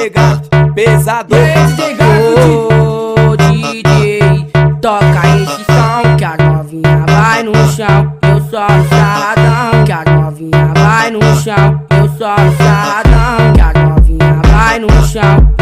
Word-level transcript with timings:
DJ 0.00 0.08
Gato, 0.08 0.48
pesadão. 0.74 1.38
DJ 1.38 1.94
Gato, 1.94 3.36
DJ, 3.36 4.46
toca 4.80 5.28
esse 5.36 5.64
som 5.64 6.16
que 6.16 6.24
a 6.24 6.36
novinha 6.38 7.04
vai 7.06 7.42
no 7.42 7.52
chão. 7.68 8.16
Eu 8.22 8.40
só 8.50 8.66
o 8.66 9.84
que 9.84 9.92
a 9.92 10.04
novinha 10.06 10.72
vai 10.74 11.10
no 11.10 11.20
chão. 11.36 11.84
Eu 11.90 12.08
só 12.16 12.34
o 12.34 13.52
que 13.52 13.60
a 13.60 13.72
novinha 13.84 14.40
vai 14.50 14.78
no 14.78 14.88
chão. 15.06 15.59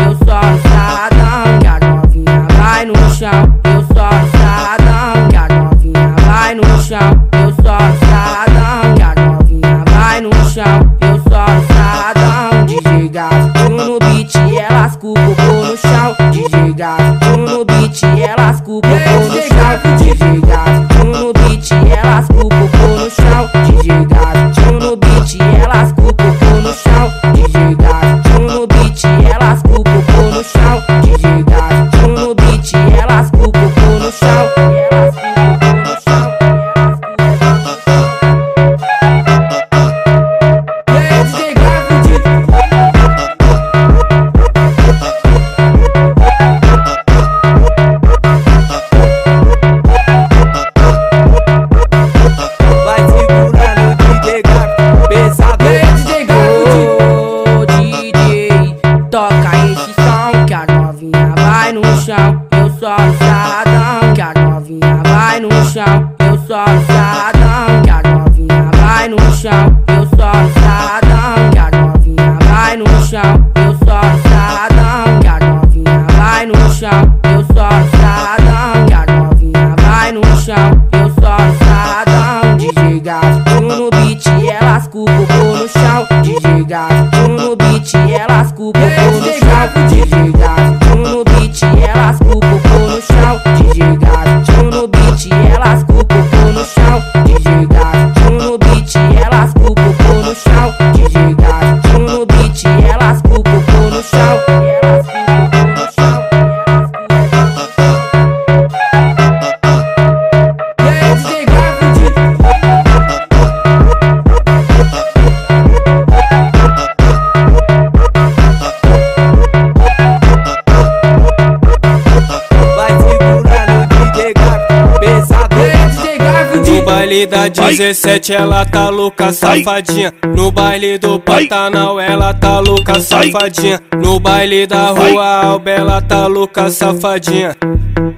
Baile 127.09 127.27
da 127.27 127.49
17 127.49 128.35
ela 128.35 128.67
tá 128.67 128.91
louca, 128.91 129.33
safadinha. 129.33 130.13
No 130.37 130.53
baile 130.53 130.99
do 130.99 131.19
Pantanal 131.19 131.99
ela 131.99 132.35
tá 132.35 132.61
louca, 132.61 133.01
safadinha. 133.01 133.81
No 133.97 134.21
baile 134.21 134.67
da 134.67 134.89
rua 134.89 135.47
Alba 135.47 135.71
ela 135.71 136.03
tá 136.03 136.27
louca, 136.27 136.69
safadinha. 136.69 137.57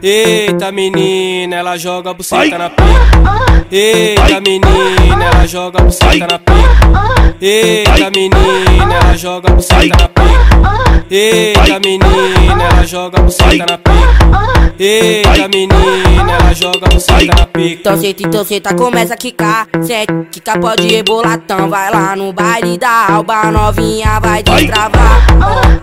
Eita 0.02 0.72
menina, 0.72 1.56
ela 1.56 1.76
joga 1.76 2.12
buceta 2.12 2.58
na 2.58 2.68
pica. 2.68 3.60
Eita 3.70 4.40
menina, 4.40 5.24
ela 5.24 5.46
joga 5.46 5.82
buceta 5.82 6.26
na 6.26 6.38
pica. 6.38 7.36
Eita 7.40 8.10
menina, 8.10 8.94
ela 8.94 9.16
joga 9.16 9.50
buceta 9.52 9.96
na 9.96 10.08
pica. 10.08 10.80
Eita 11.10 11.78
menina, 11.78 12.64
ela 12.72 12.86
joga 12.86 13.22
buceta 13.22 13.66
na 13.68 13.78
pica. 13.78 14.70
Eita 14.78 15.48
menina, 15.48 16.32
ela 16.32 16.54
joga 16.54 16.88
buceta 16.88 17.36
na 17.36 17.46
pica. 17.46 17.80
Então 17.80 17.96
senta, 17.96 18.22
então 18.22 18.44
senta, 18.44 18.74
começa 18.80 19.12
a 19.12 19.16
quicar. 19.16 19.68
Sente, 19.82 20.12
quica 20.30 20.58
pode 20.58 20.86
rebolatão 20.88 21.68
Vai 21.68 21.91
lá 21.91 22.16
no 22.16 22.32
baile 22.32 22.78
da 22.78 23.12
alba 23.12 23.50
Novinha 23.50 24.18
vai 24.20 24.42
destravar. 24.42 25.26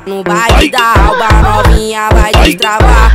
No 0.08 0.24
baile 0.24 0.72
da 0.72 0.94
alba 1.06 1.28
Novinha 1.44 2.10
vai 2.12 2.32
destravar. 2.32 3.12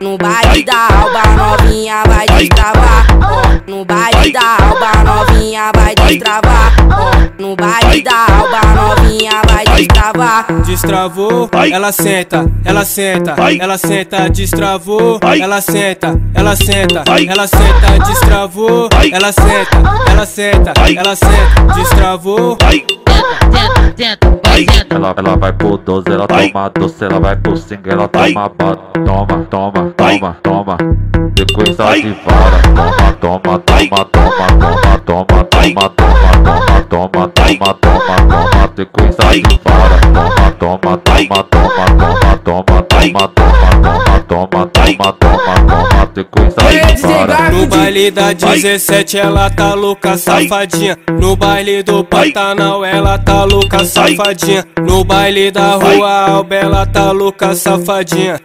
No 0.00 0.18
baile 0.18 0.64
da 0.64 0.88
alba 0.88 1.22
Novinha 1.36 2.02
vai 2.08 2.26
destravar. 2.26 3.06
No 3.68 3.84
baile 3.84 4.32
da 4.32 4.56
alba 4.60 5.04
Novinha 5.04 5.70
vai 5.74 5.94
destravar. 5.94 6.72
No 7.38 7.56
baile 7.56 8.02
da 8.02 8.26
alba 8.26 8.60
Novinha 8.74 9.42
vai 9.48 9.64
destravar. 9.64 10.46
Destravou, 10.64 11.48
ela 11.70 11.92
senta, 11.92 12.50
ela 12.64 12.84
senta, 12.84 13.36
ela 13.60 13.78
senta, 13.78 14.28
destravou, 14.28 15.20
ela 15.22 15.60
senta, 15.60 16.20
ela 16.34 16.56
senta, 16.56 17.04
ela 17.28 17.46
senta, 17.46 18.04
destravou, 18.06 18.88
ela 19.12 19.30
senta, 19.30 19.78
ela 20.10 20.24
senta, 20.24 20.72
ela 20.96 21.14
senta, 21.14 21.74
destravou. 21.74 22.56
Ela, 24.90 25.14
ela 25.16 25.36
vai 25.36 25.52
pro 25.52 25.78
12, 25.78 26.10
ela 26.10 26.26
toma 26.26 26.68
doce, 26.68 27.04
ela 27.04 27.18
vai 27.18 27.36
pro 27.36 27.56
5, 27.56 27.88
ela 27.88 28.06
toma 28.06 28.48
bota. 28.50 29.00
Toma, 29.00 29.46
toma, 29.48 29.94
toma, 29.96 30.36
toma. 30.42 30.76
De 31.32 31.46
coisa 31.54 31.94
de 31.94 32.14
vara. 32.24 32.60
Toma, 33.18 33.58
toma, 33.58 33.58
toma, 33.58 34.04
toma, 34.04 34.46
toma, 34.52 34.98
toma, 34.98 35.44
toma, 35.44 35.44
toma, 35.44 35.88
toma, 35.88 36.82
toma, 36.88 37.28
toma, 37.28 37.74
toma, 37.74 37.74
toma. 37.74 38.68
De 38.76 38.84
coisa 38.86 39.30
de 39.32 39.60
vara. 39.64 40.00
Toma, 40.58 40.98
toma, 40.98 40.98
toma, 40.98 41.42
toma, 41.44 41.86
toma, 42.44 42.44
toma, 42.44 42.82
toma, 42.82 43.28
toma, 43.28 43.28
toma, 43.28 44.20
toma, 44.28 44.66
toma, 44.66 45.12
toma, 45.12 45.12
toma. 45.14 46.06
De 46.14 46.24
coisa 46.24 46.60
de 46.60 47.00
vara. 47.00 47.50
No 47.50 47.66
baile 47.66 48.10
da 48.10 48.32
17 48.34 49.16
ela 49.16 49.48
tá 49.48 49.72
louca, 49.74 50.18
safadinha. 50.18 50.98
No 51.18 51.34
baile 51.36 51.82
do 51.82 52.04
Pantanal 52.04 52.84
ela 52.84 53.18
tá 53.18 53.44
louca, 53.44 53.84
safadinha. 53.84 54.41
No 54.84 55.04
baile 55.04 55.50
da 55.52 55.74
rua 55.74 56.30
Alba 56.30 56.54
ela 56.54 56.86
tá 56.86 57.12
louca, 57.12 57.54
safadinha. 57.54 58.40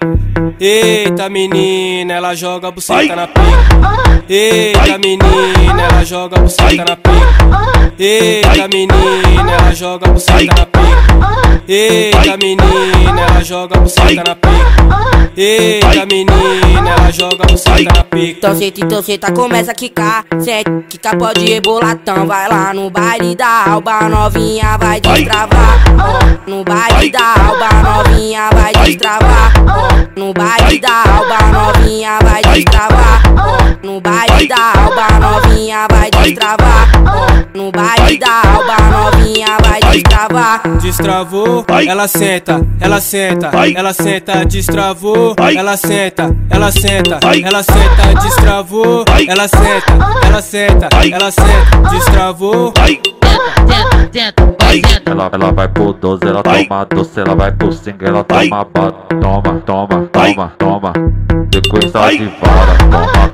Eita 0.60 1.30
menina, 1.30 2.14
ela 2.14 2.36
joga 2.36 2.72
buceta 2.72 3.16
na 3.16 3.28
pica. 3.28 4.24
Eita 4.30 4.98
menina, 4.98 5.82
ela 5.90 6.06
joga 6.06 6.40
buceta 6.40 6.86
na 6.86 6.96
pica. 6.96 7.94
Eita 7.98 8.68
menina, 8.68 9.52
ela 9.52 9.74
joga 9.74 10.08
buceta 10.08 10.54
na 10.54 10.66
pica. 10.66 11.58
Eita 11.68 12.38
menina, 12.38 13.22
ela 13.30 13.44
joga 13.44 13.80
buceta 13.80 14.24
na 14.24 14.36
pica. 14.36 15.28
Eita 15.36 16.06
menina, 16.06 16.90
ela 16.90 17.12
joga 17.12 17.46
buceta 17.46 17.94
na 17.94 18.04
pica. 18.04 18.38
Então 18.38 18.56
senta, 18.56 18.82
então 18.82 19.02
senta, 19.02 19.32
começa 19.32 19.72
a 19.72 19.76
quicar 19.76 20.26
Sente, 20.40 20.70
quica 20.90 21.16
pode 21.16 21.46
rebolatão 21.46 22.26
Vai 22.26 22.50
lá 22.50 22.74
no 22.74 22.90
baile 22.90 23.36
da 23.36 23.70
alba 23.70 24.10
Novinha 24.10 24.78
vai 24.78 25.00
destravar. 25.00 25.87
No 26.48 26.64
baile 26.64 27.12
da 27.12 27.34
alba 27.48 27.70
Novinha 27.84 28.50
vai 28.54 28.74
destravar. 28.74 29.54
No 30.16 30.34
baile 30.34 30.80
da 30.80 31.04
alba 31.04 31.38
Novinha 31.52 32.20
vai 32.24 32.42
destravar. 32.42 33.22
No 33.84 34.02
baile 34.02 34.48
da 34.48 34.74
alba 34.82 35.08
Novinha 35.20 35.88
vai 35.90 36.10
destravar. 36.10 36.88
No 37.54 37.72
baile 37.72 38.18
da 38.18 38.42
alba 38.42 38.78
Novinha 38.92 39.58
vai 39.64 39.80
destravar 39.80 40.62
Destravou, 40.82 41.66
ela 41.88 42.08
senta, 42.08 42.62
ela 42.80 43.02
senta, 43.02 43.52
ela 43.76 43.94
senta, 43.94 44.46
destravou, 44.46 45.36
ela 45.38 45.78
senta, 45.78 46.36
ela 46.50 46.72
senta, 46.72 47.20
ela 47.24 47.64
senta, 47.64 48.22
destravou, 48.22 49.06
ela 49.28 49.48
senta, 49.48 49.94
ela 50.26 50.42
senta, 50.42 50.90
ela 51.12 51.32
senta, 51.32 51.90
destravou. 51.90 52.74
Senta, 54.12 54.56
vai, 54.60 54.82
senta. 54.82 55.12
Ela, 55.12 55.30
ela 55.32 55.52
vai 55.52 55.68
pro 55.68 55.94
12, 55.94 56.28
ela 56.28 56.44
toma 56.44 56.86
doce, 56.86 57.20
ela 57.20 57.36
vai 57.36 57.52
pro 57.52 57.72
5, 57.72 58.04
ela 58.04 58.24
toma 58.24 58.66
bala. 58.66 58.92
Toma, 59.22 59.62
toma, 59.66 60.10
toma, 60.12 60.54
toma. 60.58 60.94
Sequência 61.54 62.18
de 62.18 62.26
vara. 62.40 62.78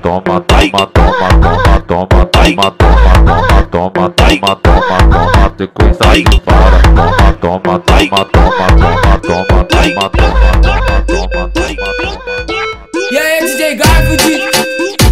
Toma, 0.01 0.41
toma, 0.41 0.41
toma, 0.41 0.87
toma, 0.87 1.29
toma, 1.39 1.81
toma, 1.81 2.25
toma, 2.25 2.25
toma, 2.25 2.71
toma, 2.71 3.63
toma, 3.71 4.09
toma, 4.09 4.55
toma, 4.55 4.97
toma. 5.11 5.53
Sequência 5.57 6.23
de 6.23 6.41
vara. 6.45 6.79
Toma, 6.95 7.33
toma, 7.41 7.79
toma, 7.79 8.25
toma, 8.25 8.67
toma, 8.73 9.19
toma, 9.19 9.43
toma, 9.43 9.63
toma, 9.63 10.09
toma, 10.09 10.49
toma, 10.53 10.99
toma, 11.07 11.49
toma. 11.53 11.73
E 13.11 13.17
aí, 13.17 13.45
DJ 13.45 13.75
Garfield? 13.75 15.02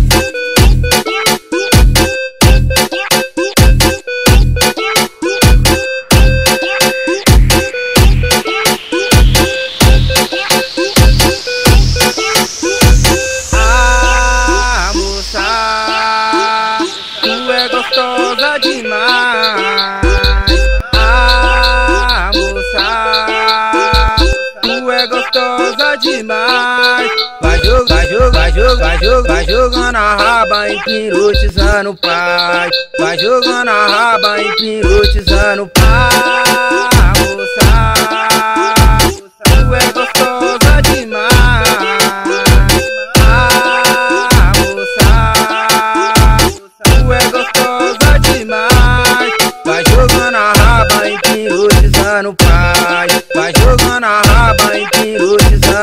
Demais. 26.01 27.11
Vai 27.41 27.57
jogar, 27.59 27.85
vai 27.85 28.07
jogar, 28.07 28.31
vai 28.31 28.51
jogar, 28.51 28.75
vai 28.75 28.97
jogar, 28.99 29.33
vai 29.33 29.45
jogando 29.45 29.95
a 29.95 30.15
raba, 30.15 30.69
empirotizando 30.69 31.89
o 31.91 31.95
pai. 31.95 32.69
Vai 32.99 33.17
jogando 33.17 33.69
a 33.69 33.87
raba, 33.87 34.41
empirotizando 34.41 35.63
o 35.63 35.67
pai. 35.67 36.09
Moça, 37.19 38.20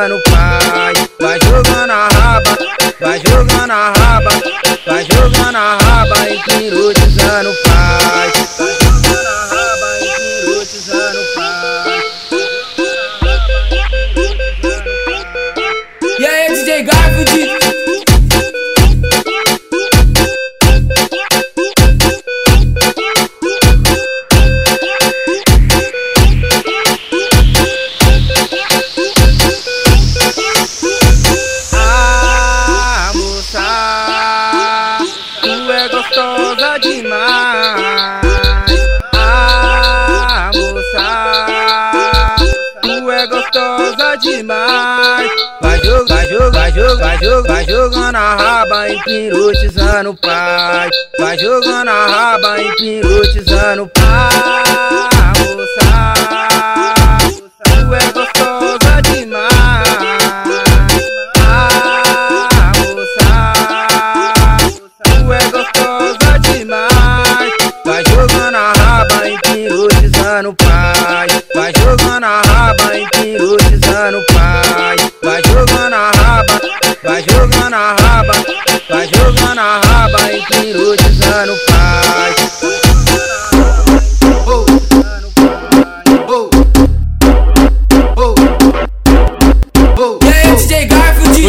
no 0.06 0.20
pau. 0.20 0.67
Demais. 44.18 45.30
Vai 45.60 45.78
jogar, 45.84 46.06
vai 46.06 46.28
jogar, 46.28 46.50
vai 46.50 46.72
jogar, 46.72 46.96
vai 46.96 47.18
jogar, 47.18 47.48
vai 47.48 47.64
jogando 47.64 48.16
a 48.16 48.34
raba, 48.36 48.90
empirotizando 48.90 50.10
o 50.10 50.16
pai. 50.16 50.90
Vai 51.18 51.38
jogando 51.38 51.88
a 51.88 52.06
raba, 52.06 52.62
empirotizando 52.62 53.84
o 53.84 53.88
pai. 53.88 54.68
Moça, 57.26 57.62
tu 57.64 57.94
é 57.94 58.27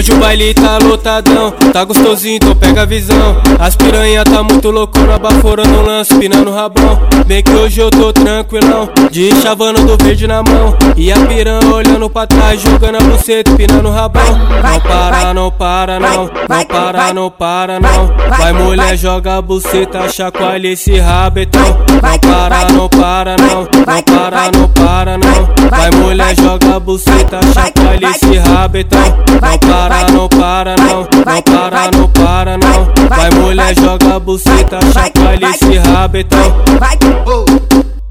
Hoje 0.09 0.17
o 0.17 0.19
baile 0.21 0.53
tá 0.55 0.79
lotadão, 0.79 1.51
tá 1.71 1.83
gostosinho, 1.83 2.37
então 2.37 2.55
pega 2.55 2.81
a 2.81 2.85
visão. 2.85 3.37
As 3.59 3.75
piranha 3.75 4.23
tá 4.23 4.41
muito 4.41 4.71
loucona, 4.71 5.19
baforando 5.19 5.77
o 5.77 5.81
lance, 5.83 6.15
pinando 6.15 6.49
o 6.49 6.53
rabão. 6.53 6.99
Bem 7.27 7.43
que 7.43 7.51
hoje 7.51 7.79
eu 7.79 7.91
tô 7.91 8.11
tranquilão, 8.11 8.89
de 9.11 9.29
chavando 9.41 9.85
do 9.85 10.03
verde 10.03 10.25
na 10.25 10.41
mão. 10.41 10.75
E 10.97 11.11
a 11.11 11.19
piranha 11.27 11.59
olhando 11.71 12.09
pra 12.09 12.25
trás, 12.25 12.59
jogando 12.59 12.95
a 12.95 13.03
buceta, 13.03 13.51
pinando 13.55 13.89
o 13.89 13.91
rabão. 13.91 14.23
Não 14.63 14.81
para, 14.81 15.33
não 15.33 15.51
para, 15.51 15.99
não, 15.99 16.25
não 16.49 16.65
para, 16.65 17.13
não 17.13 17.29
para, 17.29 17.79
não. 17.79 18.07
Vai 18.35 18.53
mulher, 18.53 18.97
joga 18.97 19.37
a 19.37 19.41
buceta, 19.43 20.09
chacoalha 20.09 20.69
esse 20.69 20.97
rabetão. 20.97 21.61
Não 22.01 22.19
para, 22.19 22.71
não 22.71 22.89
para, 22.89 23.35
não, 23.37 23.61
não 23.61 24.03
para, 24.03 24.51
não 24.51 24.67
para, 24.69 25.17
não. 25.19 25.58
Vai 25.79 25.91
mulher, 25.91 26.35
joga 26.35 26.75
a 26.75 26.79
buceta, 26.81 27.39
chacoalha 27.53 28.09
esse 28.09 28.37
rabetão. 28.37 28.99
Não 28.99 29.57
para, 29.57 30.11
não 30.11 30.27
para, 30.27 30.75
não, 30.75 31.07
não 31.25 31.41
para, 31.41 31.91
não 31.97 32.09
para, 32.09 32.57
não. 32.57 33.07
Vai 33.07 33.29
mulher, 33.29 33.73
joga 33.79 34.15
a 34.17 34.19
buceta, 34.19 34.79
chacoalha 34.91 35.49
esse 35.51 35.77
rabetão. 35.77 36.53
Vai, 36.77 36.97
Oh, 37.25 37.45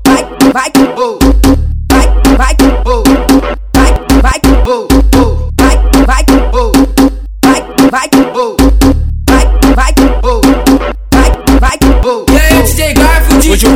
vai, 0.06 0.24
vai, 0.50 0.72
oh, 0.96 1.18
vai, 1.92 2.06
vai, 2.38 2.56
oh, 2.86 3.02
vai, 3.74 3.92
vai, 4.22 4.40
oh, 4.66 4.88
oh, 5.14 5.50
vai, 5.60 5.76
vai, 6.06 6.24
oh, 6.54 6.72
vai, 7.44 7.62
vai, 7.90 8.08
oh, 8.34 8.56
vai, 8.56 8.77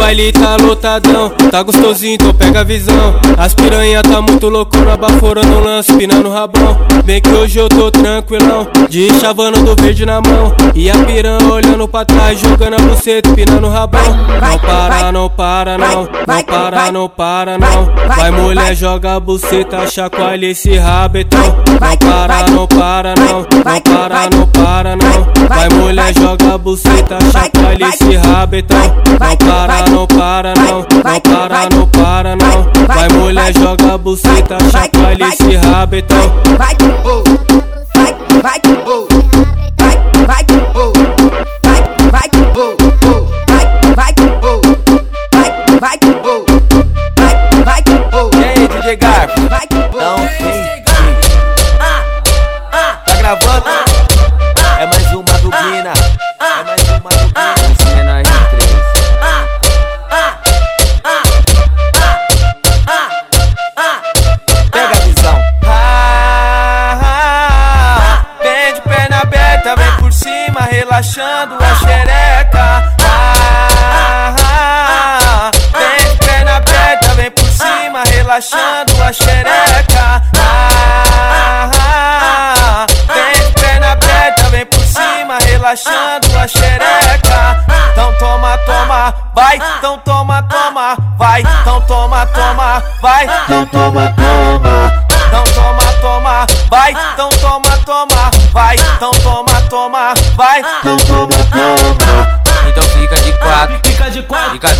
baile 0.02 0.32
tá 0.32 0.56
lotadão, 0.56 1.30
tá 1.48 1.62
gostosinho, 1.62 2.14
então 2.14 2.34
pega 2.34 2.60
a 2.60 2.64
visão. 2.64 3.14
As 3.38 3.54
piranha 3.54 4.02
tá 4.02 4.20
muito 4.20 4.48
loucona, 4.48 4.96
baforando 4.96 5.52
o 5.52 5.60
lance, 5.60 5.92
pinando 5.92 6.28
o 6.28 6.32
rabão. 6.32 6.76
Bem 7.04 7.20
que 7.20 7.28
hoje 7.28 7.60
eu 7.60 7.68
tô 7.68 7.88
tranquilão, 7.88 8.66
de 8.88 9.08
chavando 9.20 9.62
do 9.62 9.80
verde 9.80 10.04
na 10.04 10.20
mão. 10.20 10.52
E 10.74 10.90
a 10.90 10.98
piranha 11.04 11.48
olhando 11.48 11.86
pra 11.86 12.04
trás, 12.04 12.40
jogando 12.40 12.74
a 12.74 12.78
buceta, 12.78 13.32
pinando 13.32 13.68
o 13.68 13.70
rabão. 13.70 14.02
Não 14.02 14.58
para, 14.58 15.12
não 15.12 15.30
para, 15.30 15.78
não, 15.78 16.08
não 16.26 16.44
para, 16.44 16.92
não 16.92 17.08
para, 17.08 17.58
não. 17.58 17.92
Vai 18.16 18.30
mulher, 18.32 18.74
joga 18.74 19.14
a 19.14 19.20
buceta, 19.20 19.86
chacoalha 19.86 20.46
esse 20.46 20.76
rabetão. 20.78 21.62
Não 21.80 21.96
para, 21.96 22.50
não 22.50 22.66
para, 22.66 23.14
não, 23.14 23.40
não 23.42 23.80
para, 23.80 24.30
não 24.30 24.46
para, 24.48 24.96
não. 24.96 25.46
Vai 25.48 25.68
mulher, 25.68 26.12
joga 26.12 26.54
a 26.54 26.58
buceta, 26.58 27.18
chacoalha 27.30 27.88
esse 27.88 28.16
rabetão. 28.16 29.02
Não 29.20 29.36
para, 29.36 29.91
não 29.92 30.06
para, 30.06 30.54
não, 30.54 30.78
não 30.80 31.20
para, 31.20 31.68
não 31.70 31.86
para, 31.88 32.36
não. 32.36 32.86
Vai 32.86 33.08
mulher, 33.10 33.52
joga 33.54 33.94
a 33.94 33.98
buceta, 33.98 34.58
chacoalha 34.70 35.28
esse 35.28 35.56
rabetão. 35.56 36.32
Vai, 36.56 36.76
Oh, 37.04 37.22
vai, 37.94 38.14
vai, 38.42 38.60
oh, 38.86 39.06
vai, 39.76 39.96
vai, 40.26 40.46
oh, 40.74 40.92
vai, 41.62 41.82
vai, 42.10 42.30
oh, 42.56 42.76
oh, 42.80 43.10
vai, 43.10 43.11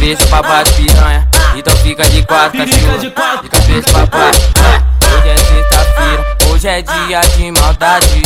cabeça 0.03 0.27
pra 0.27 0.43
baixo, 0.43 0.75
piranha. 0.75 1.29
Então 1.55 1.77
fica 1.77 2.03
de 2.03 2.23
quatro, 2.25 2.59
cachorro. 2.59 2.99
de 2.99 3.49
cabeça 3.49 3.93
pra 3.93 4.07
baixo. 4.07 4.41
Hoje 5.15 5.29
é 5.29 5.37
sexta-feira, 5.39 6.37
hoje 6.51 6.69
é 6.69 6.83
dia 6.83 7.21
de 7.21 7.53
maldade. 7.53 8.23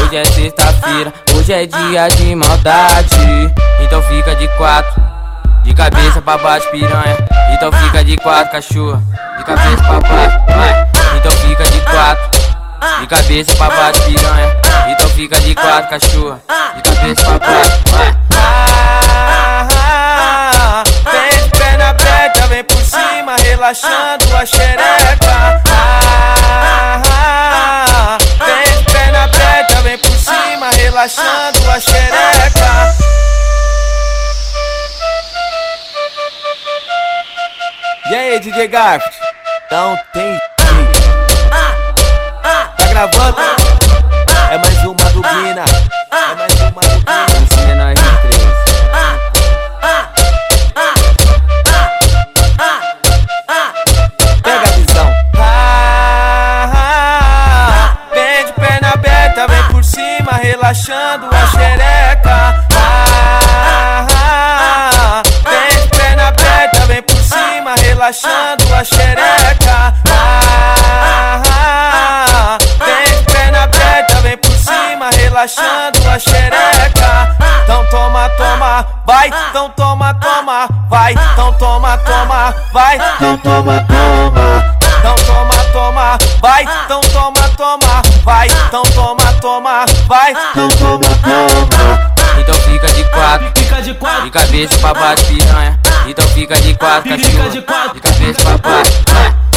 Hoje 0.00 0.16
é 0.16 0.24
sexta-feira, 0.24 1.14
hoje 1.32 1.52
é 1.52 1.66
dia 1.66 2.08
de 2.08 2.34
maldade. 2.34 3.54
Então 3.80 4.02
fica 4.02 4.34
de 4.34 4.48
quatro, 4.56 5.00
de 5.62 5.72
cabeça 5.72 6.20
pra 6.20 6.38
baixo, 6.38 6.68
piranha. 6.72 7.16
Então 7.52 7.70
fica 7.70 8.04
de 8.04 8.16
quatro, 8.16 8.50
cachorro. 8.50 9.00
De 9.38 9.44
cabeça 9.44 9.82
pra 9.84 10.00
baixo. 10.00 10.38
Então 11.18 11.32
fica 11.32 11.64
de 11.70 11.80
quatro. 11.82 12.40
De 13.00 13.06
cabeça 13.06 13.54
pra 13.54 13.70
baixo, 13.70 14.02
piranha. 14.02 14.56
Então 14.88 15.08
fica 15.10 15.40
de 15.40 15.54
quatro, 15.54 15.88
cachorro. 15.88 16.40
De 16.74 16.82
cabeça 16.82 17.24
pra 17.24 17.38
baixo, 17.38 19.01
relaxando 23.62 24.36
a 24.36 24.44
xereca. 24.44 25.62
Ah, 25.70 27.02
ah, 27.12 28.18
vem 28.44 28.76
de 28.76 28.92
perna 28.92 29.22
aberta, 29.22 29.82
vem 29.82 29.98
por 29.98 30.16
cima, 30.16 30.68
relaxando 30.70 31.70
a 31.70 31.78
xereca. 31.78 32.96
E 38.10 38.14
aí, 38.16 38.40
DJ 38.40 38.66
Garfield? 38.66 39.16
Não 39.70 39.96
tem 40.12 40.32
jeito. 40.32 41.02
Tá 42.42 42.86
gravando? 42.88 43.36
É 44.50 44.58
mais 44.58 44.78
uma 44.78 45.10
dubina. 45.12 45.64
É 46.10 46.34
mais 46.34 46.51
relaxando 60.72 61.28
a 61.30 61.46
xereca. 61.48 62.64
Ah, 62.74 64.06
ah, 64.10 65.22
vem 65.44 65.82
de 65.82 65.88
perna 65.88 66.28
aberta, 66.28 66.86
vem 66.86 67.02
por 67.02 67.16
cima, 67.16 67.74
relaxando 67.78 68.74
a 68.74 68.82
xereca. 68.82 69.94
Ah, 70.08 71.42
ah, 71.50 72.58
vem 72.86 73.04
de 73.04 73.22
perna 73.30 73.64
aberta, 73.64 74.20
vem 74.22 74.36
por 74.38 74.52
cima, 74.52 75.10
relaxando 75.14 76.08
a 76.08 76.18
xereca. 76.18 77.36
Então 77.64 77.84
toma, 77.90 78.30
toma, 78.30 78.86
vai, 79.04 79.28
então 79.28 79.68
toma, 79.76 80.14
toma, 80.14 80.68
vai, 80.88 81.12
então 81.12 81.52
toma, 81.54 81.98
toma, 81.98 82.54
vai, 82.72 82.96
então 82.96 83.36
toma, 83.36 83.86
toma. 83.86 84.71
Então 85.02 85.16
toma, 85.26 85.54
toma, 85.72 86.18
vai, 86.40 86.62
então 86.62 87.00
toma, 87.00 87.48
toma, 87.56 88.02
vai, 88.22 88.46
então 88.46 88.82
toma, 88.94 89.32
toma, 89.40 89.84
vai, 90.06 90.30
então 90.30 90.68
toma, 90.68 91.00
toma. 91.24 92.12
Então 92.38 92.54
fica 92.54 92.86
de 92.86 93.02
quatro, 93.10 93.52
fica 93.58 93.82
de 93.82 93.94
quatro, 93.94 94.22
de 94.22 94.30
cabeça 94.30 94.78
pra 94.78 94.94
baixo, 94.94 95.24
piranha. 95.24 95.80
Então 96.06 96.24
fica 96.28 96.54
de 96.60 96.74
quatro, 96.74 97.10
cachorro. 97.10 97.50
de 97.50 97.62
quatro. 97.62 97.94
De 97.94 98.00
cabeça 98.00 98.42
pra 98.42 98.58
baixo. 98.58 98.92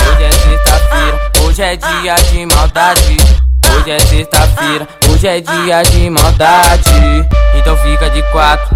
Hoje 0.09 0.23
é 0.23 0.31
sexta-feira, 0.31 1.31
hoje 1.43 1.61
é 1.61 1.75
dia 1.75 2.15
de 2.15 2.45
maldade. 2.47 3.17
Hoje 3.69 3.91
é 3.91 3.99
sexta-feira, 3.99 4.87
hoje 5.07 5.27
é 5.27 5.41
dia 5.41 5.83
de 5.83 6.09
maldade. 6.09 7.29
Então 7.53 7.77
fica 7.77 8.09
de 8.09 8.23
quatro, 8.31 8.75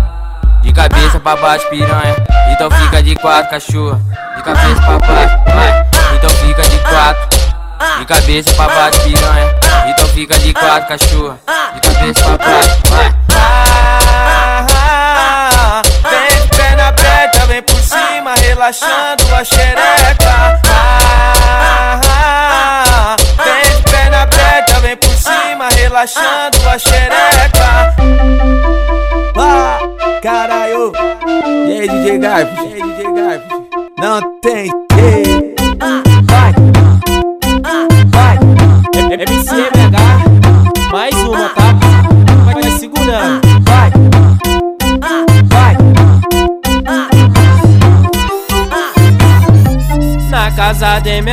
de 0.61 0.71
cabeça 0.71 1.19
pra 1.19 1.35
baixo, 1.35 1.67
piranha. 1.69 2.15
Então 2.51 2.69
fica 2.69 3.01
de 3.01 3.15
quatro, 3.15 3.49
cachorro. 3.49 3.99
De 4.37 4.43
cabeça 4.43 4.81
pra 4.81 4.99
baixo, 4.99 5.35
vai. 5.47 5.88
Então 6.19 6.29
fica 6.31 6.61
de 6.63 6.79
quatro. 6.79 7.39
De 7.99 8.05
cabeça 8.05 8.53
pra 8.53 8.67
baixo, 8.67 8.99
piranha. 9.03 9.55
Então 9.87 10.05
fica 10.09 10.37
de 10.37 10.53
quatro, 10.53 10.89
cachorro. 10.89 11.39
De 11.73 11.79
cabeça 11.79 12.23
pra 12.25 12.37
baixo, 12.37 12.77
vai. 12.89 13.15
Ah, 13.33 14.65
ah, 14.75 15.81
vem 16.09 16.41
de 16.41 16.57
perna 16.57 16.87
aberta, 16.89 17.45
vem 17.45 17.61
por 17.61 17.79
cima, 17.79 18.33
relaxando 18.37 19.33
a 19.33 19.43
xereca. 19.45 20.61
Ah, 20.67 22.01
ah, 22.05 23.15
vem 23.45 23.77
de 23.77 23.83
perna 23.89 24.21
aberta, 24.23 24.79
vem 24.81 24.97
por 24.97 25.13
cima, 25.13 25.69
relaxando 25.69 26.69
a 26.69 26.77
xereca. 26.77 27.95
Ah, 29.37 29.79
caralho. 30.21 30.91
E 31.65 31.79
aí, 31.79 31.87
DJ 31.87 32.17
Garfield? 32.17 32.67
E 32.67 32.73
aí, 32.73 32.81
DJ 32.81 33.03
Garfield? 33.13 33.69
Não 33.97 34.39
tem 34.41 34.88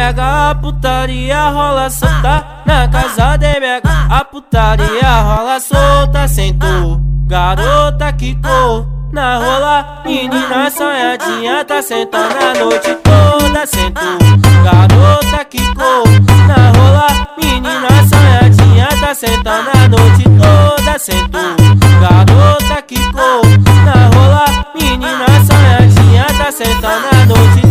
MH 0.06 0.20
a 0.20 0.54
putaria 0.54 1.50
rola 1.50 1.90
solta. 1.90 2.62
Na 2.64 2.86
casa 2.86 3.36
de 3.36 3.46
MH 3.58 4.08
a 4.08 4.24
putaria 4.24 5.20
rola 5.22 5.58
solta. 5.58 6.28
Sentou, 6.28 7.00
garota 7.26 8.12
quicou. 8.12 8.86
Na 9.12 9.38
rola, 9.38 10.02
menina 10.04 10.70
sonhadinha 10.70 11.64
tá 11.64 11.82
sentando 11.82 12.36
a 12.36 12.54
noite 12.54 12.94
toda. 13.02 13.66
Sentou, 13.66 14.18
garota 14.62 15.44
quicou. 15.44 16.04
Na 16.46 16.70
rola, 16.76 17.06
menina 17.42 17.88
sonhadinha 18.08 18.88
tá 19.00 19.12
sentando 19.14 19.70
a 19.74 19.88
noite 19.88 20.24
toda. 20.24 20.98
Sentou, 20.98 21.56
garota 22.00 22.82
quicou. 22.82 23.42
Na 23.84 24.08
rola, 24.14 24.44
menina 24.78 25.26
sonhadinha 25.44 26.26
tá 26.38 26.52
sentando 26.52 27.06
a 27.10 27.26
noite 27.26 27.60
toda. 27.60 27.65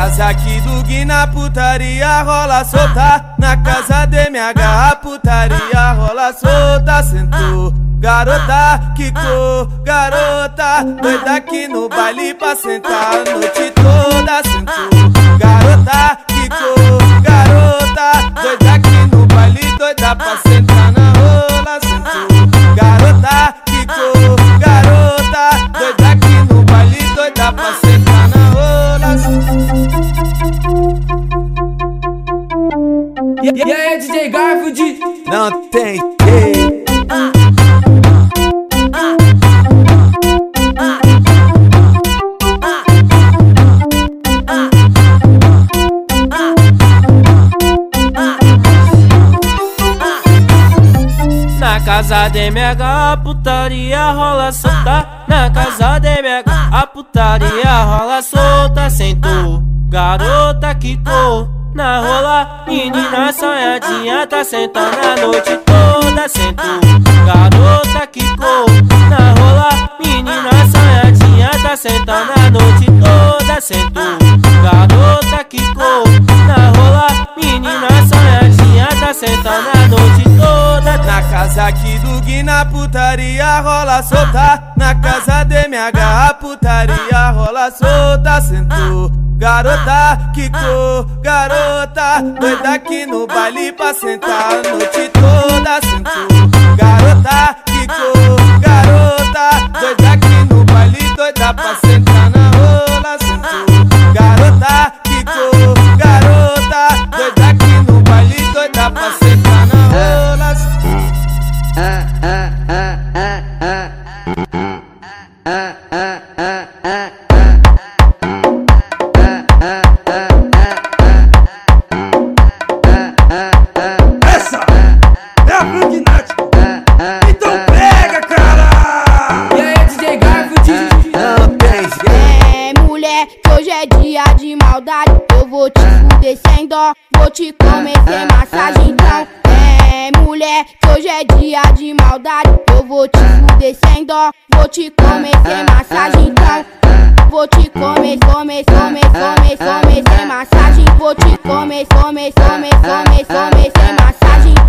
Casa 0.00 0.28
aqui 0.28 0.58
do 0.62 0.82
Gui 0.84 1.04
na 1.04 1.26
putaria 1.26 2.22
rola 2.22 2.64
solta. 2.64 3.22
Na 3.38 3.54
casa 3.58 4.06
de 4.06 4.30
MH 4.30 4.96
putaria 5.02 5.92
rola 5.92 6.32
solta. 6.32 7.02
Sentou, 7.02 7.70
garota, 7.98 8.80
quicou, 8.96 9.66
garota. 9.84 10.84
Doida 11.02 11.34
aqui 11.36 11.68
no 11.68 11.86
baile 11.90 12.32
pra 12.32 12.56
sentar 12.56 13.12
a 13.12 13.30
noite 13.30 13.70
toda. 13.74 14.42
Sentou, 14.42 15.38
garota, 15.38 16.18
quicou, 16.28 17.20
garota. 17.20 18.40
Doida 18.40 18.72
aqui 18.76 19.14
no 19.14 19.26
baile, 19.26 19.76
doida 19.76 20.16
pra 20.16 20.38
sentar 20.38 20.69
Garota 59.90 60.72
que 60.76 60.96
tô 60.98 61.48
na 61.74 61.98
rola, 61.98 62.64
menina 62.68 63.32
sonhadinha 63.32 64.24
tá 64.24 64.44
sentando 64.44 64.96
a 64.96 65.20
noite 65.20 65.58
toda, 65.66 66.28
sento. 66.28 66.62
Garota 67.26 68.06
que 68.06 68.20
tô 68.36 68.66
na 69.08 69.34
rola, 69.34 69.90
menina 69.98 70.50
sonhadinha 70.70 71.50
tá 71.60 71.76
sentando 71.76 72.30
a 72.36 72.50
noite 72.50 72.86
toda, 72.86 73.60
sento. 73.60 74.00
Garota 74.62 75.42
que 75.42 75.60
tô 75.74 76.04
na 76.46 76.70
rola, 76.70 77.06
menina 77.36 77.88
sonhadinha 78.08 78.86
tá 79.00 79.12
sentando 79.12 79.70
a 79.74 79.79
quicou. 81.48 82.18
aqui 82.20 82.42
na 82.42 82.64
putaria 82.64 83.60
rola 83.60 84.02
solta. 84.02 84.62
Na 84.76 84.94
casa 84.94 85.44
de 85.44 85.68
MH 85.68 86.34
putaria 86.40 87.30
rola 87.30 87.70
solta. 87.70 88.40
Sentou, 88.40 89.10
garota, 89.36 90.18
quicou, 90.34 91.04
garota. 91.22 92.22
Doida 92.40 92.74
aqui 92.74 93.06
no 93.06 93.26
baile 93.26 93.72
pra 93.72 93.94
sentar 93.94 94.52
a 94.52 94.70
noite 94.70 95.10
toda. 95.12 95.80
Sentou, 95.80 96.76
garota, 96.76 97.56
quicou, 97.64 98.36
garota. 98.60 99.80
Doida 99.80 100.12
aqui 100.12 100.54
no 100.54 100.64
baile, 100.64 101.14
doida 101.16 101.54
pra 101.54 101.74
sentar 101.76 101.89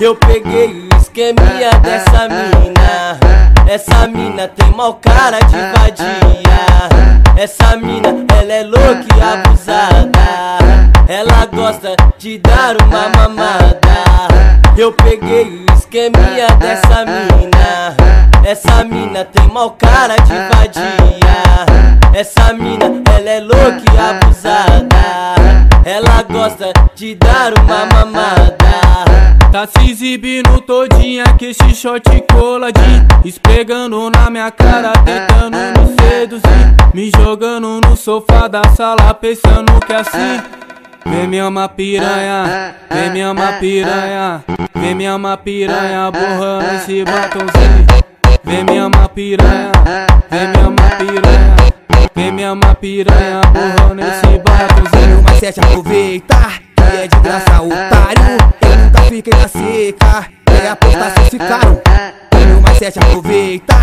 Eu 0.01 0.15
peguei 0.15 0.89
o 0.91 0.97
esqueminha 0.97 1.69
dessa 1.83 2.27
mina. 2.27 3.19
Essa 3.67 4.07
mina 4.07 4.47
tem 4.47 4.71
mau 4.71 4.95
cara 4.95 5.37
de 5.41 5.55
vadia. 5.77 7.37
Essa 7.37 7.77
mina, 7.77 8.25
ela 8.35 8.51
é 8.51 8.63
louca 8.63 9.05
e 9.15 9.21
abusada. 9.21 10.60
Ela 11.11 11.45
gosta 11.45 11.93
de 12.17 12.37
dar 12.37 12.77
uma 12.81 13.09
mamada. 13.09 13.81
Eu 14.77 14.93
peguei 14.93 15.65
o 15.69 15.73
esqueminha 15.73 16.47
dessa 16.57 17.03
mina. 17.03 17.97
Essa 18.45 18.85
mina 18.85 19.25
tem 19.25 19.45
mau 19.49 19.71
cara 19.71 20.15
de 20.15 20.31
vadia. 20.31 21.65
Essa 22.13 22.53
mina, 22.53 22.85
ela 23.13 23.29
é 23.29 23.41
louca 23.41 23.83
e 23.93 23.99
abusada. 23.99 25.35
Ela 25.83 26.23
gosta 26.31 26.71
de 26.95 27.15
dar 27.15 27.59
uma 27.59 27.85
mamada. 27.87 28.71
Tá 29.51 29.67
se 29.67 29.91
exibindo 29.91 30.61
todinha 30.61 31.25
que 31.37 31.47
esse 31.47 31.75
short 31.75 32.09
coladinho 32.31 33.05
Esfregando 33.25 34.09
na 34.09 34.29
minha 34.29 34.49
cara, 34.49 34.93
tentando 35.03 35.57
me 35.57 35.93
seduzir 35.99 36.93
Me 36.93 37.11
jogando 37.17 37.81
no 37.85 37.97
sofá 37.97 38.47
da 38.47 38.63
sala, 38.77 39.13
pensando 39.13 39.77
que 39.85 39.91
é 39.91 39.97
assim 39.97 40.60
Vem 41.05 41.27
me 41.27 41.39
ama 41.39 41.67
piranha, 41.67 42.75
vem 42.89 43.11
me 43.11 43.21
ama 43.21 43.53
piranha. 43.59 44.43
Vem 44.75 44.95
me 44.95 45.05
ama 45.05 45.37
piranha, 45.37 46.11
borrando 46.11 46.75
esse 46.75 47.03
batomzinho. 47.03 47.87
Vem 48.43 48.63
me 48.63 48.77
ama 48.77 49.09
piranha, 49.09 49.71
vem 50.29 50.47
me 50.47 50.57
ama 50.59 50.89
piranha. 50.97 51.55
Vem 52.15 52.31
me 52.31 52.43
ama 52.43 52.75
piranha, 52.75 53.41
borrando 53.51 54.01
esse 54.01 54.37
batomzinho. 54.39 55.21
Mas 55.23 55.39
sete 55.39 55.59
aproveita, 55.59 56.35
que 56.75 56.97
é 56.97 57.07
de 57.07 57.19
graça, 57.19 57.61
otário. 57.61 58.37
Eu 58.61 58.77
nunca 58.77 59.01
fiquei 59.03 59.33
na 59.39 59.47
seca, 59.47 60.27
é 60.63 60.69
apostar 60.69 61.11
se 61.11 61.29
ficaram. 61.29 61.81
Mais 62.63 62.77
sete 62.77 62.99
aproveita, 62.99 63.75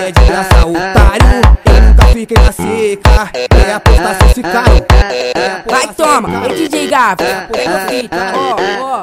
é 0.00 0.12
de 0.12 0.24
graça, 0.24 0.66
otário. 0.66 1.40
Eu 1.64 1.82
nunca 1.82 2.06
fiquei 2.06 2.36
na 2.36 2.52
seca, 2.52 3.30
é 3.34 3.72
apostar 3.72 4.16
se 4.22 4.34
ficaram. 4.34 4.86
Vai, 5.68 5.88
toma, 5.94 6.46
ei 6.46 6.68
DJ 6.68 6.88
fita, 7.88 8.32
ó, 8.34 8.56
ó. 8.80 9.00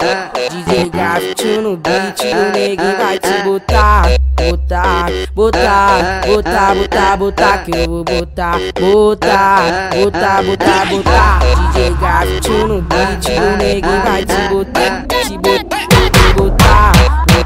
DJ 0.49 0.89
Gaf, 0.89 1.35
tio 1.35 1.61
no 1.61 1.77
beat, 1.77 2.21
o 2.21 2.51
neguinho 2.51 2.97
vai 2.97 3.19
te 3.19 3.43
botar, 3.43 4.03
botar, 4.49 5.09
botar, 5.35 6.21
botar, 6.25 6.75
botar, 6.75 7.17
botar, 7.17 7.57
que 7.63 7.71
eu 7.71 7.87
vou 7.87 8.03
botar, 8.03 8.57
botar, 8.79 9.89
botar, 9.93 10.43
botar, 10.43 10.85
botar. 10.85 11.39
DJ 11.73 11.95
Gaf, 11.99 12.39
tio 12.41 12.67
no 12.67 12.81
beat, 12.81 13.27
o 13.27 13.57
neguinho 13.57 14.01
vai 14.03 14.25
te 14.25 14.47
botar, 14.49 15.05
te 15.07 15.37
botar, 15.37 15.87
te 16.11 16.33
botar, 16.33 16.91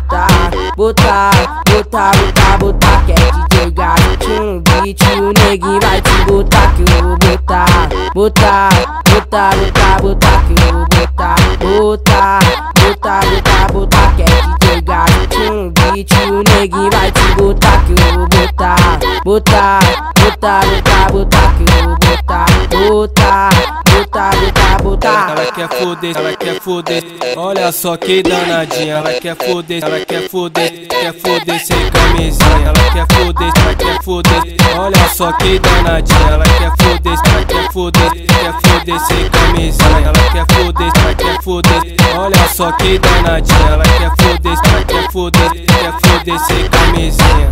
botar, 0.07 0.51
botar, 0.75 1.63
botar, 1.69 2.11
botar, 2.17 2.57
botar, 2.57 3.05
que 3.05 3.11
é 3.11 3.36
Gaf, 3.71 4.17
tio 4.19 4.43
no 4.43 4.61
beat, 4.61 5.01
o 5.19 5.33
neguinho 5.33 5.79
vai 5.81 6.01
te 6.01 6.25
botar, 6.25 6.73
que 6.75 6.81
eu 6.81 7.03
vou 7.03 7.17
botar, 7.17 7.89
botar, 8.13 8.69
botar, 9.09 9.55
botar, 9.55 10.01
botar, 10.01 10.43
que 10.45 10.53
eu 10.53 10.73
vou 10.73 10.85
botar, 10.87 11.35
botar, 11.59 12.39
botar, 12.79 13.21
botar, 13.25 13.71
botar, 13.73 14.15
que 14.15 14.21
é 14.21 14.25
DJ 14.25 14.81
Gato 14.81 15.39
no 15.39 15.71
beat, 15.71 16.11
o 16.29 16.43
neguinho 16.43 16.89
vai 16.91 17.11
te 17.11 17.35
botar, 17.35 17.83
que 17.85 17.91
eu 17.91 18.13
vou 18.15 18.27
botar, 18.27 18.99
botar, 19.25 19.79
botar, 20.23 20.61
botar, 20.65 21.11
botar, 21.11 21.53
que 21.55 21.63
eu 21.63 21.85
vou 21.85 21.97
botar, 21.97 22.45
botar, 22.89 23.49
botar, 23.97 24.31
botar, 24.35 24.83
botar. 24.83 25.29
Ela 25.31 25.51
quer 25.51 25.69
foder, 25.69 26.17
ela 26.17 26.35
quer 26.35 26.61
foder. 26.61 27.03
Olha 27.35 27.71
só 27.71 27.97
que 27.97 28.21
danadinha. 28.21 28.95
Ela 28.95 29.13
quer 29.13 29.35
foder, 29.35 29.83
ela 29.83 30.05
quer 30.05 30.29
foder, 30.29 30.87
quer 30.87 31.13
foder 31.13 31.59
sem 31.65 31.89
camisinha. 31.91 32.67
Ela 32.67 32.91
quer 32.91 33.15
foder, 33.15 33.51
ela 33.55 33.75
quer 33.75 34.03
foder. 34.03 34.41
Olha 34.77 35.09
só 35.09 35.31
que 35.33 35.59
danadinha. 35.59 36.29
Ela 36.29 36.43
quer 36.43 36.71
foder, 36.77 37.19
ela 37.25 37.45
quer 37.45 37.71
foder, 37.71 38.11
quer 38.11 38.53
foder 38.61 38.99
sem 38.99 39.29
camisinha. 39.29 39.99
Ela 40.05 40.29
quer 40.31 40.55
foder, 40.55 40.91
ela 40.95 41.15
quer 41.15 41.41
foder. 41.41 41.95
Olha 42.17 42.47
só 42.49 42.71
que 42.73 42.99
danadinha. 42.99 43.69
Ela 43.69 43.83
quer 43.83 44.11
foder, 44.23 44.53
ela 44.53 44.83
quer 44.85 45.11
foder, 45.11 45.49
quer 45.51 45.91
foder. 45.91 46.37
Sem 46.47 46.69
camisinha. 46.69 47.51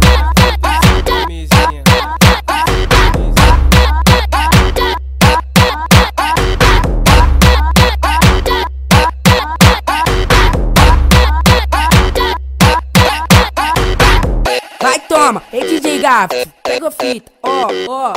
Toma, 15.25 15.41
ei 15.51 15.65
DJ 15.65 16.01
Gaf, 16.01 16.29
pegou 16.61 16.91
fita, 16.91 17.31
ó, 17.41 17.67
ó. 17.87 18.13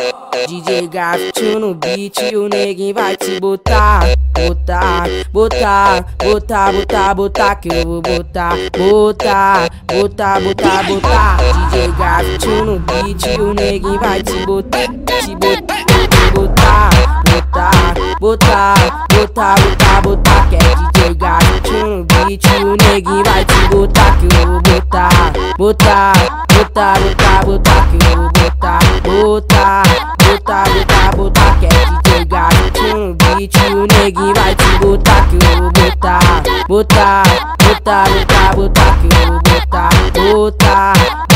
DJ 0.47 0.89
Gaf, 0.89 1.33
tio 1.33 1.59
no 1.59 1.75
beat, 1.75 2.19
o 2.35 2.49
neguinho 2.49 2.93
vai 2.93 3.17
te 3.17 3.41
botar, 3.41 4.01
botar, 4.35 5.09
botar, 5.33 6.05
botar, 6.19 6.73
botar, 6.73 7.15
botar, 7.15 7.55
que 7.57 7.69
eu 7.69 7.85
vou 7.85 8.03
botar, 8.03 8.57
botar, 8.77 9.71
botar, 9.87 10.41
botar, 10.41 10.83
botar. 10.83 11.37
DJ 11.71 11.93
Gaf, 11.97 12.39
tio 12.39 12.65
no 12.67 12.79
beat, 12.81 13.25
o 13.39 13.55
neguinho 13.55 13.99
vai 13.99 14.23
te 14.23 14.45
botar, 14.45 14.89
te 15.07 15.35
botar, 15.35 15.85
botar, 16.35 16.91
botar, 17.25 17.95
botar, 18.21 19.07
botar, 19.15 19.55
botar, 19.57 20.01
botar, 20.03 20.51
que 20.51 20.57
é 20.57 20.88
Gaf, 21.15 21.61
tio 21.63 21.87
no 21.87 22.05
beat, 22.05 22.45
o 22.63 22.77
neguinho 22.77 23.23
vai 23.25 23.45
te 23.45 23.69
botar, 23.71 24.17
que 24.19 24.27
eu 24.27 24.47
vou 24.47 24.61
botar, 24.61 25.33
botar, 25.57 26.13
botar, 26.53 27.01
botar, 27.01 27.45
botar, 27.47 27.89
que 27.89 27.99
eu 28.05 28.17
vou 28.17 28.31
botar, 28.33 28.79
botar, 29.03 29.83
botar, 30.27 30.65
botar, 30.69 31.17
botar, 31.17 31.59
que 31.61 31.67
é 31.67 31.69
DJ 31.69 32.25
Gato 32.27 32.83
no 32.95 33.15
beat, 33.15 33.55
o 33.73 34.03
neguinho 34.03 34.35
vai 34.35 34.55
te 34.55 34.79
botar, 34.81 35.27
que 35.29 35.37
eu 35.37 35.57
vou 35.57 35.73
botar, 35.73 36.43
botar, 36.69 37.23
botar, 37.65 38.05
botar, 38.11 38.55
botar, 38.55 38.99
que 38.99 39.09
eu 39.15 39.27
vou 39.29 39.41
botar, 39.41 39.91
botar, 40.15 41.28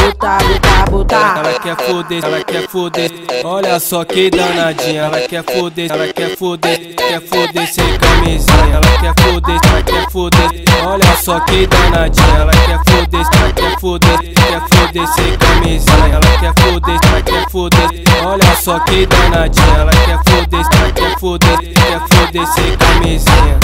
botar. 1.03 1.39
Ela 1.39 1.59
quer 1.59 1.77
foder, 1.77 2.25
ela 2.25 2.45
quer 2.45 2.69
foder. 2.69 3.11
Olha 3.45 3.81
só 3.81 4.05
que 4.05 4.31
danadinha. 4.31 5.03
Ela 5.03 5.21
quer 5.21 5.43
foder, 5.43 5.91
ela 5.91 6.13
quer 6.13 6.37
foder, 6.37 6.95
quer 6.95 7.21
foder 7.21 7.67
sem 7.67 7.99
camisinha. 7.99 8.75
Ela 8.75 8.99
quer 9.01 9.23
foder, 9.23 9.61
ela 9.65 9.83
quer 9.83 10.11
foder. 10.11 10.65
Olha 10.87 11.17
só 11.17 11.41
que 11.41 11.67
danadinha. 11.67 12.37
Ela 12.39 12.53
quer 12.53 12.79
foder, 12.79 13.27
ela 13.33 13.53
quer 13.53 13.81
foder, 13.81 14.19
quer 14.19 14.61
foder 14.69 15.09
sem 15.09 15.39
camisinha. 15.39 16.07
Ela 16.13 16.39
quer 16.41 16.63
foder, 16.63 16.99
ela 17.09 17.23
quer 17.23 17.51
foder. 17.51 17.89
Olha 18.25 18.57
só 18.57 18.79
que 18.81 19.07
danadinha. 19.07 19.77
Ela 19.77 19.91
quer 19.91 20.19
foder, 20.25 20.67
ela 20.73 20.93
quer 20.93 21.19
foder, 21.19 21.59
quer 21.59 22.01
foder. 22.09 22.47
Sem 22.55 22.77
camisinha. 22.77 23.59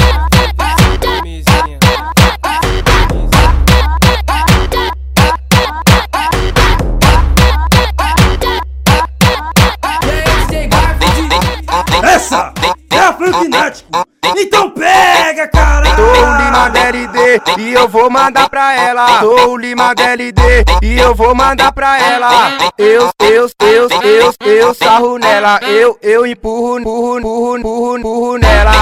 E 17.59 17.73
eu 17.73 17.89
vou 17.89 18.11
mandar 18.11 18.49
pra 18.49 18.75
ela. 18.75 19.21
Sou 19.21 19.51
o 19.51 19.57
Lima 19.57 19.95
DLD 19.95 20.43
e 20.83 20.99
eu 20.99 21.15
vou 21.15 21.35
mandar 21.35 21.73
pra 21.73 21.99
ela. 21.99 22.53
Eu, 22.79 23.11
eu, 23.21 23.49
eu, 23.61 23.89
eu, 24.03 24.35
eu 24.47 24.75
sarro 24.75 25.19
nela. 25.19 25.61
Eu, 25.63 25.99
eu 26.03 26.27
empurro, 26.27 26.81
empurro, 26.81 27.19
empurro, 27.19 27.59
empurro, 27.59 27.99
empurro 27.99 28.39
nela. 28.39 28.73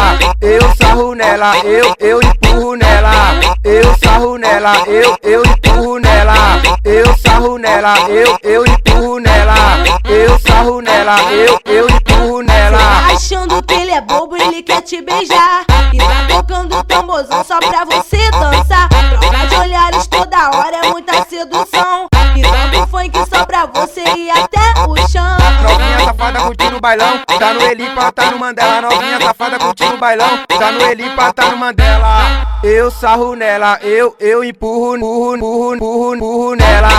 Eu 0.41 0.75
sarro 0.77 1.15
nela. 1.15 1.57
Eu, 1.65 1.95
eu 1.99 2.21
empurro 2.23 2.77
nela. 2.77 3.41
Eu 3.65 3.97
sarro 4.03 4.39
nela. 4.39 4.73
Eu, 4.87 5.17
eu 5.23 5.43
empurro 5.45 5.99
nela. 5.99 6.35
Eu 6.85 7.17
sarro 7.19 7.59
nela. 7.59 7.95
Eu, 8.09 8.39
eu 8.43 8.65
empurro 8.67 9.21
nela. 9.21 9.55
Eu 10.05 10.39
sarro 10.39 10.81
nela. 10.81 11.17
Eu, 11.33 11.61
eu 11.67 11.85
empurro 11.87 12.06
quer 14.67 14.83
te 14.83 15.01
beijar. 15.01 15.65
E 15.93 15.99
tá 15.99 16.27
tocando 16.29 16.85
tamborzão 16.85 17.45
só 17.45 17.59
pra 17.59 17.85
você 17.85 18.31
dançar. 18.31 18.89
Troca 18.89 19.47
de 19.47 19.55
olhares 19.55 20.07
toda 20.09 20.51
hora 20.51 20.77
é 20.77 20.91
muita 20.91 21.25
sedução. 21.25 22.09
E 22.37 22.43
tanto 22.43 22.87
funk 22.89 23.13
só 23.31 23.47
pra 23.47 23.67
você 23.67 24.03
ir 24.17 24.31
safada 26.27 26.41
curtindo 26.41 26.77
o 26.77 26.81
bailão, 26.81 27.21
tá 27.39 27.55
no 27.55 27.63
Elipa, 27.63 28.13
tá 28.13 28.31
no 28.31 28.39
Mandela. 28.39 28.81
Novinha 28.81 29.21
safada 29.21 29.59
curtindo 29.59 29.95
o 29.95 29.99
bailão, 29.99 30.29
tá 30.59 30.73
no 30.73 30.83
Elipa, 30.83 31.33
tá 31.33 31.51
no 31.51 31.57
Mandela. 31.57 32.47
Eu 32.65 32.91
sarro 32.91 33.37
nela, 33.37 33.79
eu, 33.83 34.17
eu 34.19 34.43
empurro, 34.43 34.97
empurro, 34.97 35.37
empurro, 35.37 35.75
empurro, 35.75 36.15
empurro 36.17 36.55
nela. 36.57 36.91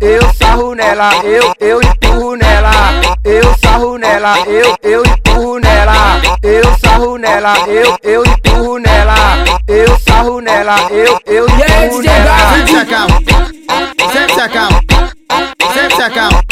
Eu 0.00 0.34
sarro 0.34 0.74
nela, 0.74 1.10
eu, 1.24 1.54
eu 1.58 1.80
empurro 1.82 2.36
nela. 2.36 2.70
Eu 3.24 3.56
sarro 3.58 3.98
nela, 3.98 4.38
eu, 4.46 4.76
eu 4.82 5.02
empurro 5.04 5.58
nela. 5.58 6.20
Eu 6.42 6.78
sarro 6.78 7.18
nela, 7.18 7.54
eu, 7.66 7.98
eu 8.04 8.24
empurro 8.24 8.78
nela. 8.78 9.14
Eu 9.66 9.98
sarro 9.98 10.40
nela, 10.40 10.76
eu, 10.90 11.18
eu 11.26 11.46
empurro 11.46 12.02
nela. 12.02 12.36
Sempre 12.54 12.70
se 12.70 12.76
acalma, 12.76 13.20
sempre 14.12 14.34
se 14.34 14.40
acalma, 14.40 14.80
sempre 15.74 15.96
se 15.96 16.02
acalma, 16.02 16.45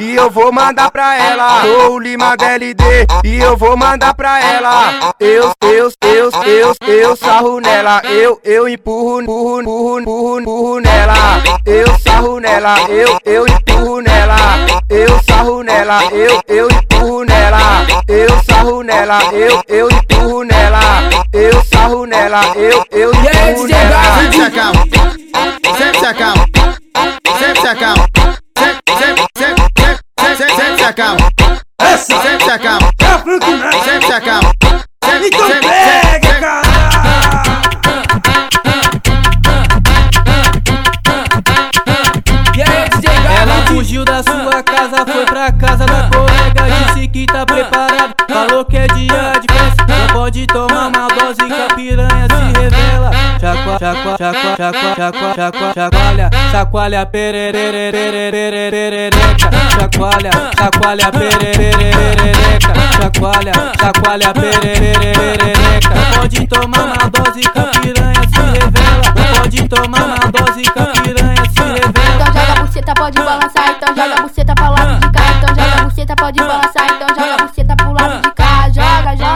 e 0.00 0.14
eu 0.14 0.30
vou 0.30 0.52
mandar 0.52 0.90
pra 0.90 1.16
ela. 1.16 1.62
Sou 1.62 1.92
o 1.92 1.98
Lima 1.98 2.36
DLD 2.36 2.84
e 3.24 3.36
eu 3.38 3.56
vou 3.56 3.76
mandar 3.76 4.14
pra 4.14 4.40
ela. 4.40 5.14
Eu, 5.20 5.52
eu, 5.62 5.92
eu, 6.02 6.30
eu, 6.44 6.74
eu 6.86 7.16
sarro 7.16 7.60
nela. 7.60 8.02
Eu, 8.04 8.40
eu 8.44 8.68
empurro, 8.68 9.22
empurro, 9.22 9.60
empurro, 9.60 10.00
empurro, 10.00 10.40
empurro 10.40 10.80
nela. 10.80 11.42
Eu 11.64 11.98
sarro 11.98 12.40
nela. 12.40 12.76
Eu, 12.88 13.18
eu 13.24 13.46
empurro 13.46 14.00
nela. 14.00 14.36
Eu 14.88 15.22
sarro 15.24 15.62
nela. 15.62 16.04
Eu, 16.12 16.40
eu 16.48 16.68
empurro 16.70 17.24
nela. 17.24 17.86
Eu 18.08 18.42
sarro 18.44 18.82
nela. 18.82 19.18
Eu, 19.32 19.62
eu 19.68 19.88
empurro 19.90 20.44
nela. 20.44 20.80
Eu 21.32 21.64
sarro 21.64 22.06
nela. 22.06 22.40
Eu, 22.56 22.84
eu 22.90 23.10
empurro 23.10 23.66
nela. 23.66 24.14
sempre 24.14 24.36
se 24.36 24.42
acalma, 24.42 24.86
sempre 25.78 25.98
se 25.98 26.06
acalma, 26.06 26.33
A 32.54 33.18
frenética. 33.18 33.82
sempre 33.82 34.06
se 34.06 34.12
acalma, 34.12 34.52
sempre, 35.04 35.26
Então 35.26 35.48
pega, 35.48 36.40
cara! 36.40 36.62
Ela 43.42 43.66
fugiu 43.66 44.04
da 44.04 44.22
sua 44.22 44.62
casa, 44.62 45.04
foi 45.04 45.24
pra 45.26 45.50
casa 45.50 45.84
da 45.84 46.08
colega, 46.08 46.94
disse 46.94 47.08
que 47.08 47.26
tá 47.26 47.44
preparado, 47.44 48.14
falou 48.30 48.64
que 48.64 48.76
é 48.76 48.86
dia 48.86 49.32
de 49.40 49.52
festa, 49.52 49.86
não 49.88 50.06
pode 50.14 50.46
tomar 50.46 50.93
chacua, 53.44 53.76
chacua, 53.78 54.16
chacua, 54.96 55.34
chacoalha, 55.74 56.30
chacoalha, 56.50 57.04
perererererererereca, 57.06 59.50
chacoalha, 59.78 60.30
chacoalha, 60.56 61.12
perererererereca, 61.12 62.72
chacoalha, 62.96 63.52
chacoalha, 63.78 64.32
pererererereca. 64.32 65.92
Pode 66.16 66.46
tomar 66.46 66.84
uma 66.84 67.10
dose 67.10 67.40
que 67.40 67.58
a 67.58 67.64
piranha 67.64 68.22
se 68.32 68.40
revela, 68.40 69.12
pode 69.38 69.68
tomar 69.68 70.06
uma 70.06 70.30
dose 70.32 70.62
que 70.62 70.78
a 70.78 70.86
piranha 70.86 71.44
se 71.50 71.60
revela. 71.60 72.14
Então 72.14 72.32
joga 72.32 72.52
a 72.52 72.54
buceta, 72.64 72.94
pode 72.94 73.20
balançar, 73.20 73.68
então 73.76 73.94
joga 73.94 74.14
a 74.14 74.22
buceta 74.22 74.54
pro 74.54 74.70
lado 74.70 75.00
de 75.00 75.10
cá. 75.12 75.22
Então 75.36 75.54
joga 75.54 75.74
a 75.74 75.84
buceta, 75.84 76.16
pode 76.16 76.38
balançar, 76.38 76.86
então 76.86 77.08
joga 77.08 77.34
a 77.34 77.36
buceta 77.46 77.63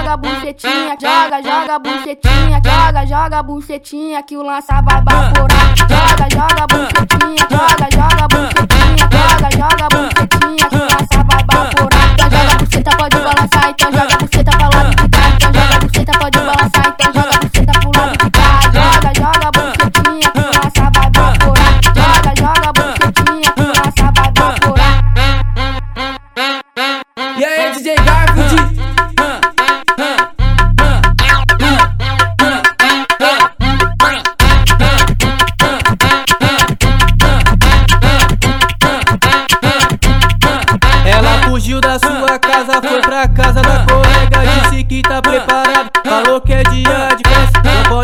Joga, 0.08 0.16
bucetinha, 0.16 0.96
joga, 0.98 1.42
joga 1.42 1.78
bucetinha, 1.78 2.60
joga, 2.64 3.04
joga 3.04 3.42
bucetinha 3.42 4.22
que 4.22 4.38
o 4.38 4.42
lança 4.42 4.80
vai 4.80 5.02
baforar. 5.02 5.76
Joga, 5.76 6.28
joga 6.32 6.66
bucetinha, 6.66 7.46
joga, 7.50 7.88
joga 7.92 8.28
bucetinha, 8.28 8.96
joga, 9.12 9.50
joga 9.52 9.88
bucetinha 9.90 10.17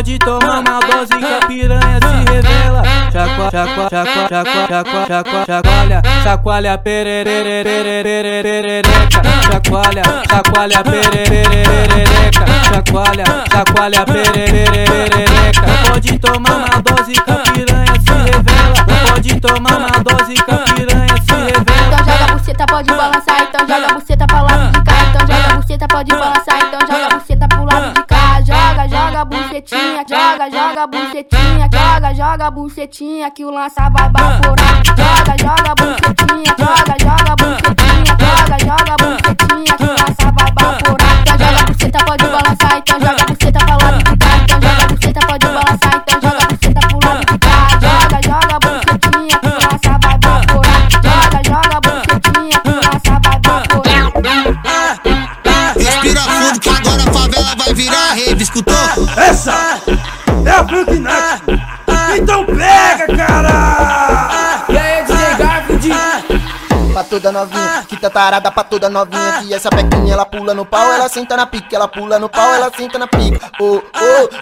pode 0.05 0.19
tomar 0.19 0.61
uma 0.61 0.81
dose 0.81 1.17
que 1.17 1.25
a 1.25 1.41
piranha 1.47 1.99
se 1.99 2.25
revela. 2.31 2.83
Chacua, 3.11 3.51
chacua, 3.51 3.89
chacua, 3.89 4.29
chacua, 4.29 4.67
chacua, 5.09 5.45
chacoalha, 5.47 6.03
chacoalha, 6.23 6.77
pererererererereca, 6.77 9.23
chacoalha, 9.51 10.03
chacoalha, 10.29 10.85
pererererereca, 10.85 12.45
chacoalha, 12.69 13.25
chacoalha, 13.51 14.05
pererererereca. 14.05 15.65
Pode 15.89 16.19
tomar 16.19 16.57
uma 16.57 16.83
dose 16.83 17.13
que 17.13 17.31
a 17.31 17.37
piranha 17.37 17.95
se 18.05 18.13
revela, 18.13 18.85
pode 19.09 19.41
tomar 19.41 19.79
uma 19.79 19.99
dose 20.05 20.35
que 20.35 20.51
a 20.51 20.59
piranha 20.75 21.17
se 21.25 21.33
revela. 21.33 21.65
Então 21.87 22.05
joga 22.05 22.25
a 22.25 22.27
buceta, 22.37 22.67
pode 22.67 22.91
balançar, 22.91 23.41
então 23.43 23.67
joga 23.67 23.87
a 23.87 23.95
buceta 23.95 24.27
pro 24.27 24.37
lado 24.37 24.71
de 24.71 24.83
cá. 24.85 24.93
Então 25.09 25.27
joga 25.27 25.51
a 25.51 25.57
buceta, 25.57 25.89
pode 25.89 26.11
balançar, 26.11 26.64
Joga, 29.25 29.37
bucetinha, 29.37 30.05
joga, 30.07 30.51
joga 30.51 30.87
bucetinha, 30.87 31.69
joga, 31.73 32.15
joga 32.15 32.51
bucetinha 32.51 33.31
que 33.31 33.43
o 33.43 33.51
lança 33.51 33.89
vai 33.89 34.09
baforar. 34.11 34.85
Joga, 34.85 35.35
joga 35.41 35.75
bucetinha, 35.75 36.55
joga, 36.59 36.95
joga 37.01 37.37
bucetinha, 37.37 38.13
joga, 38.21 38.57
joga 38.61 38.97
bucetinha 39.01 39.77
que 39.79 39.83
o 39.83 39.87
lança 39.87 40.29
vai 40.31 40.53
baforar. 40.53 41.21
Então 41.23 41.39
joga 41.39 41.65
buceta, 41.65 42.05
pode 42.05 42.25
balançar, 42.25 42.77
então 42.77 43.01
joga 43.01 43.25
buceta 43.25 43.59
de 43.59 43.65
cá. 43.65 44.37
Então 44.43 44.61
joga 44.61 44.87
buceta, 44.89 45.21
pode 45.27 45.47
balançar, 45.47 45.95
então 45.95 46.21
joga 46.21 46.47
buceta 46.47 46.81
pro 46.87 46.99
lado. 47.09 47.25
Joga, 47.81 48.19
joga 48.29 48.57
bucetinha 48.61 49.39
que 49.41 49.49
o 49.49 49.55
lança 49.55 49.93
vai 50.03 50.19
baforar. 50.19 50.81
Joga, 50.93 51.41
joga 51.49 51.81
bucetinha 51.81 52.61
que 52.61 52.69
o 52.69 52.75
lança 52.75 53.15
vai 53.23 53.39
baforar. 53.41 53.65
respira 55.79 56.21
fundo 56.21 56.61
que 56.61 56.69
agora 56.69 57.03
a 57.03 57.13
favela 57.13 57.57
vai 57.57 57.75
virar 57.75 58.13
rave, 58.13 58.43
escutou? 58.43 58.84
They're 60.45 60.63
looking 60.65 61.07
at 61.07 61.24
toda 67.15 67.31
novinha, 67.31 67.85
que 67.89 67.97
tá 67.97 68.11
tarada 68.11 68.51
pra 68.51 68.65
toda 68.65 68.89
novinha 68.89 69.43
Que 69.43 69.55
essa 69.55 69.71
pequinha 69.71 70.15
ela 70.15 70.27
pula 70.27 70.53
no 70.53 70.65
pau, 70.65 70.93
ela 70.93 71.09
senta 71.09 71.37
na 71.37 71.47
pica 71.47 71.77
Ela 71.77 71.87
pula 71.87 72.19
no 72.19 72.29
pau, 72.29 72.55
ela 72.55 72.71
senta 72.77 72.99
na 72.99 73.07
pica. 73.07 73.51
Ô, 73.61 73.77
ô, 73.77 73.81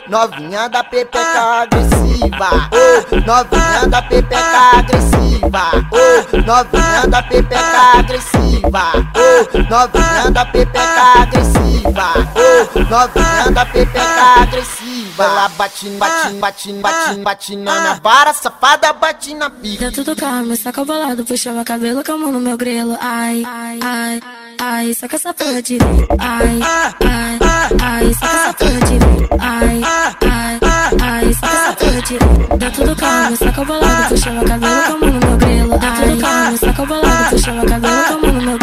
novinha 0.09 0.69
da 0.69 0.83
pepeca 0.83 1.63
agressiva. 1.63 2.71
Ô, 2.73 3.17
novinha 3.27 3.87
da 3.89 4.03
pepeca 4.03 4.79
agressiva. 4.79 5.71
Ô, 5.91 6.37
novinha 6.47 7.07
da 7.09 7.23
pepeca 7.23 7.99
agressiva. 7.99 8.93
Ô, 9.15 9.59
novinha 9.69 10.31
da 10.31 10.47
pepeca 10.47 11.19
agressiva. 11.19 12.13
Ô, 12.35 12.79
novinha 12.79 13.51
da 13.51 13.67
pepeca 13.67 14.23
agressiva 14.41 15.03
agressiva. 15.13 15.25
Ela 15.25 15.49
bate, 15.49 15.89
bate, 15.91 16.35
bate, 16.35 16.73
bate, 16.73 17.21
bate 17.21 17.57
na 17.57 17.95
vara, 17.95 18.33
safada 18.33 18.93
bate 18.93 19.35
na 19.35 19.51
pica. 19.51 19.87
Dentro 19.87 20.05
do 20.05 20.17
carro, 20.17 20.47
me 20.47 20.57
saca 20.57 20.85
bolado, 20.85 21.25
puxa 21.25 21.53
meu 21.53 21.65
cabelo 21.65 22.05
com 22.05 22.13
a 22.13 22.19
mão 22.19 22.33
no 22.33 22.41
meu 22.41 22.57
grelo. 22.63 22.97
Ai, 23.01 23.43
ai, 23.45 23.79
ai, 23.83 24.21
ai, 24.61 24.95
saca 24.95 25.17
essa 25.17 25.35
porra 25.35 25.61
direito. 25.61 26.07
Ai, 26.19 26.61
ai, 26.63 27.39
ai, 27.81 28.15
saca 28.15 28.35
essa 28.35 28.55
porra 28.55 28.81
direito. 28.87 29.37
Ai, 29.41 29.81
ai, 29.83 30.59
ai, 31.03 31.35
saca 31.35 31.53
essa 31.53 31.73
porra 31.73 32.03
direito. 32.03 32.57
Dentro 32.59 32.87
do 32.87 32.97
carro, 32.97 33.31
me 33.31 33.37
saca 33.37 33.65
bolado, 33.65 34.09
puxa 34.15 34.31
meu 34.31 34.45
cabelo 34.45 34.83
com 34.87 34.93
a 34.93 34.99
mão 34.99 35.11
no 35.11 35.27
meu 35.27 35.37
grelo. 35.39 35.79
Dentro 35.79 36.11
do 36.11 36.21
carro, 36.21 36.53
me 36.53 36.59
saca 36.59 36.87
bolado, 36.87 37.31
puxa 37.31 37.53
meu 37.53 37.67
cabelo 37.67 38.05
com 38.07 38.15
a 38.15 38.19
mão 38.19 38.33
no 38.33 38.43
meu 38.43 38.59
grelo. 38.59 38.62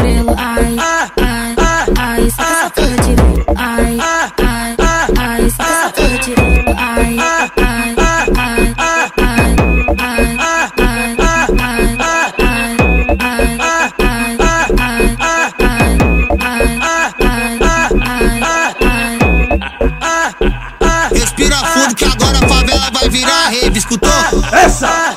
Rave, 23.50 23.80
escutou? 23.80 24.12
Essa 24.52 25.16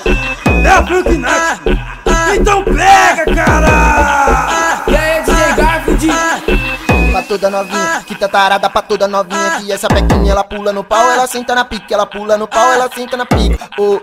é 0.65 0.69
a 0.69 0.81
Next. 0.83 1.93
Então 2.35 2.65
pega, 2.65 3.35
cara! 3.35 4.83
E 4.89 4.97
aí, 4.97 5.23
DJ 5.23 5.53
Garfield? 5.55 6.09
Pra 7.13 7.23
toda 7.23 7.51
novinha, 7.51 7.82
tá 8.29 8.29
tarada 8.29 8.71
pra 8.71 8.83
toda 8.83 9.09
novinha 9.09 9.61
Que 9.61 9.73
essa 9.73 9.89
pequinha 9.89 10.33
ela 10.33 10.45
pula 10.45 10.73
no 10.73 10.85
pau, 10.85 11.11
ela 11.11 11.27
senta 11.27 11.55
na 11.55 11.65
pica 11.65 11.95
Ela 11.95 12.07
pula 12.07 12.37
no 12.37 12.47
pau, 12.47 12.73
ela 12.73 12.89
senta 12.95 13.17
na 13.17 13.27
pica. 13.27 13.69
Ô, 13.79 13.95
ô, 13.95 14.01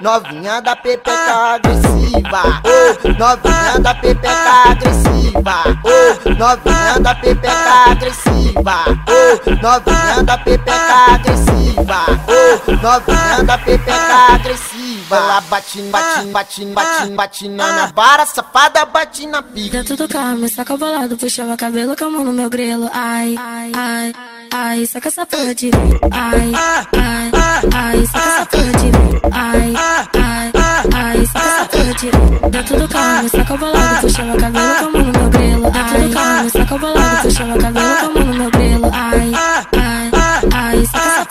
novinha 0.00 0.60
da 0.60 0.76
pepeca 0.76 1.54
agressiva. 1.54 2.60
Ô, 2.64 3.08
novinha 3.18 3.78
da 3.80 3.94
pepeca 3.94 4.70
agressiva. 4.70 5.54
Ô, 5.84 6.30
novinha 6.30 7.00
da 7.00 7.14
pepeca 7.14 7.90
agressiva. 7.90 8.84
Ô, 9.08 9.50
novinha 9.62 10.22
da 10.22 10.38
pepeca 10.38 11.14
agressiva. 11.14 12.04
Ô, 12.26 12.72
novinha 12.82 13.44
da 13.44 13.58
pepeca 13.58 14.34
agressiva 14.34 15.03
Ela 15.10 15.40
bate, 15.42 15.82
bate, 15.82 16.26
bate, 16.28 16.64
bate, 16.66 17.10
bate 17.10 17.48
na 17.48 17.72
minha 17.72 17.86
vara 17.94 18.26
Safada 18.26 18.84
bate 18.86 19.26
na 19.26 19.42
pica 19.42 19.78
Dentro 19.78 19.96
do 19.96 20.08
carro, 20.08 20.38
me 20.38 20.48
saca 20.48 20.76
bolado, 20.76 21.16
puxa 21.16 21.44
meu 21.44 21.56
cabelo 21.56 21.96
com 21.96 22.04
a 22.04 22.10
mão 22.10 22.24
no 22.24 22.32
meu 22.32 22.48
grelo. 22.48 22.88
Ai, 22.92 23.34
ai, 23.38 24.12
ai, 24.52 24.86
saca 24.86 25.08
essa 25.08 25.26
porra 25.26 25.54
direito. 25.54 26.00
Ai, 26.10 26.52
ai, 26.54 27.30
ai, 27.74 28.06
saca 28.06 28.28
essa 28.28 28.46
porra 28.46 28.72
direito. 28.72 29.28
Ai, 29.32 29.74
ai, 29.76 30.52
ai, 30.94 31.26
saca 31.26 31.46
essa 31.46 31.64
porra 31.66 31.94
direito. 31.94 32.50
Dentro 32.50 32.78
do 32.78 32.88
carro, 32.88 33.22
me 33.24 33.28
saca 33.28 33.56
bolado, 33.56 34.00
puxa 34.00 34.22
meu 34.22 34.36
cabelo 34.36 34.74
com 34.74 34.84
a 34.84 34.90
mão 34.90 35.02
no 35.02 35.12
meu 35.18 35.30
grelo. 35.30 35.70
Dentro 35.70 36.08
do 36.08 36.14
carro, 36.14 36.44
me 36.44 36.50
saca 36.50 36.78
bolado, 36.78 37.22
puxa 37.22 37.44
meu 37.44 37.58
cabelo 37.58 37.96
com 37.96 38.06
a 38.06 38.10
mão 38.10 38.24
no 38.24 38.34
meu 38.34 38.50
grelo. 38.50 38.90
Ai, 38.92 39.32
ai, 39.34 40.10
ai, 40.52 40.86
saca 40.86 41.06
essa 41.06 41.26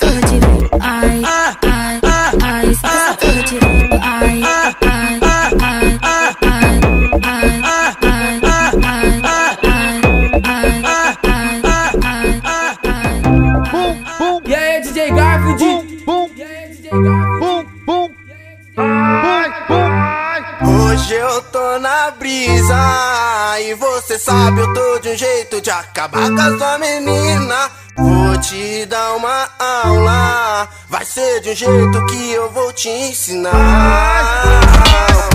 aí, 15.19 15.55
DJ 15.55 16.03
Garfield? 16.05 16.31
E 16.35 16.43
aí, 16.43 16.67
DJ 16.69 16.91
Garfield? 16.91 17.42
Eu 21.33 21.41
tô 21.41 21.79
na 21.79 22.11
brisa 22.11 22.75
e 23.59 23.73
você 23.73 24.19
sabe 24.19 24.59
eu 24.59 24.71
tô 24.71 24.99
de 24.99 25.09
um 25.09 25.17
jeito 25.17 25.59
de 25.61 25.71
acabar 25.71 26.29
com 26.29 26.39
a 26.39 26.57
sua 26.57 26.77
menina. 26.77 27.71
Vou 27.97 28.37
te 28.37 28.85
dar 28.85 29.13
uma 29.13 29.49
aula, 29.57 30.67
vai 30.89 31.03
ser 31.03 31.39
de 31.41 31.49
um 31.49 31.55
jeito 31.55 32.05
que 32.05 32.31
eu 32.33 32.51
vou 32.51 32.71
te 32.71 32.87
ensinar. 32.87 33.51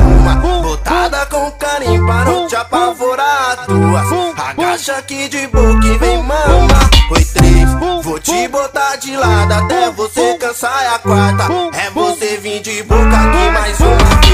Uma 0.01 0.37
botada 0.63 1.27
com 1.27 1.51
carinho 1.53 2.07
para 2.07 2.25
não 2.27 2.47
te 2.47 2.55
apavorar. 2.55 3.65
Duas, 3.67 4.07
agacha 4.39 4.97
aqui 4.99 5.29
de 5.29 5.49
boca 5.49 5.85
e 5.85 5.99
vem 5.99 6.23
mama. 6.23 6.91
Oi, 7.11 7.25
três, 7.25 8.05
vou 8.05 8.21
te 8.21 8.47
botar 8.47 8.97
de 8.97 9.17
lado 9.17 9.53
até 9.53 9.91
você 9.91 10.35
cansar. 10.35 10.81
E 10.85 10.95
a 10.95 10.99
quarta 11.01 11.45
é 11.77 11.91
você 11.91 12.37
vir 12.37 12.61
de 12.61 12.85
boca 12.85 13.03
aqui 13.03 13.51
mais. 13.53 13.81
Uma 13.81 14.28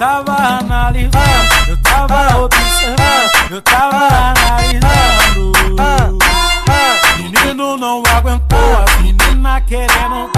tava 0.00 0.32
analisando, 0.32 1.68
eu 1.68 1.76
tava 1.82 2.38
observando, 2.38 3.50
eu 3.50 3.60
tava 3.60 3.98
analisando. 4.30 5.52
Menino 7.18 7.76
não 7.76 8.02
aguentou, 8.06 8.58
a 8.58 9.02
menina 9.02 9.60
querendo 9.60 10.30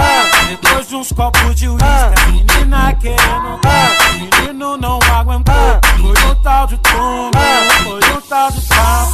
Depois 0.48 0.88
de 0.88 0.96
uns 0.96 1.12
copos 1.12 1.54
de 1.54 1.68
uísque, 1.68 2.32
menina 2.32 2.92
querendo 2.94 3.60
Menino 4.18 4.76
não 4.78 4.98
aguentou, 5.14 5.80
foi 5.96 6.30
o 6.30 6.34
tal 6.42 6.66
de 6.66 6.76
tumbo, 6.78 7.38
foi 7.84 8.16
o 8.16 8.20
tal 8.22 8.50
de 8.50 8.60
papa, 8.62 9.10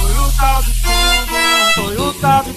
foi 0.00 0.10
o 0.10 0.32
tal 0.32 0.62
de 0.62 0.72
tumbo, 0.80 1.36
foi 1.74 1.96
o 1.98 2.14
tal 2.14 2.44
de 2.44 2.52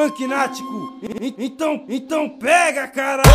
funk 0.00 0.26
nático. 0.26 0.98
Então, 1.36 1.84
então 1.88 2.28
pega, 2.30 2.88
caralho! 2.88 3.30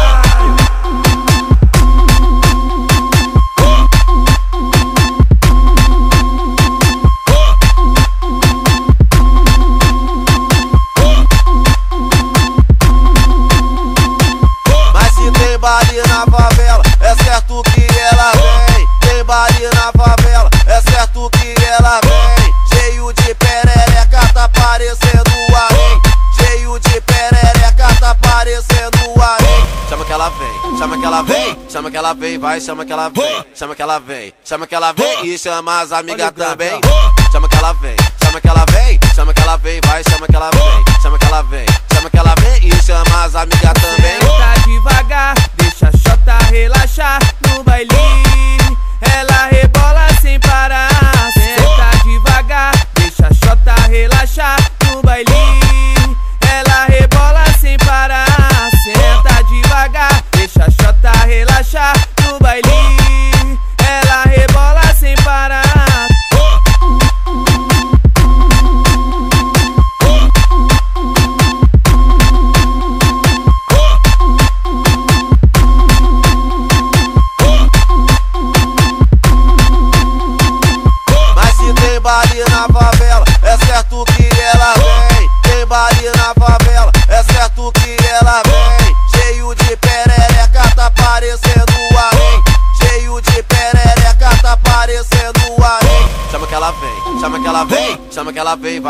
ela 32.05 32.13
vem, 32.13 32.37
vai, 32.37 32.61
chama 32.61 32.85
que 32.85 32.93
ela 32.93 33.09
vem, 33.09 33.45
chama 33.55 33.75
que 33.75 33.81
ela 33.81 33.97
vem, 33.97 34.31
chama 34.43 34.67
que 34.67 34.75
ela 34.75 34.91
vem 34.91 35.25
e 35.25 35.39
chama 35.39 35.81
as 35.81 35.91
amigas 35.91 36.31
também. 36.33 36.79
Chama 37.31 37.49
que 37.49 37.55
ela 37.55 37.73
vem, 37.73 37.95
chama 38.23 38.39
que 38.39 38.47
ela 38.47 38.65
vem, 38.65 38.99
chama 39.15 39.33
que 39.33 39.41
ela 39.41 39.57
vem, 39.57 39.81
vai, 39.83 40.03
chama 40.03 40.27
que 40.27 40.35
ela 40.35 40.51
vem, 40.51 41.01
chama 41.01 41.17
que 41.17 41.25
ela 41.25 41.41
vem, 41.41 41.65
chama 41.91 42.09
que 42.11 42.17
ela 42.19 42.35
vem 42.35 42.67
e 42.67 42.83
chama 42.83 43.23
as 43.23 43.35
amigas 43.35 43.73
também. 43.73 44.19
Tá 44.19 44.53
devagar, 44.65 45.35
deixa 45.57 45.87
a 45.87 45.97
chota 45.97 46.37
relaxar 46.51 47.19
no 47.47 47.63
baile. 47.63 47.89
Ela 49.01 49.47
rebola 49.47 50.07
sem 50.21 50.39
parar, 50.41 50.89
senta 51.33 52.03
devagar, 52.03 52.87
deixa 52.93 53.25
a 53.25 53.33
chota 53.33 53.73
relaxar. 53.89 54.74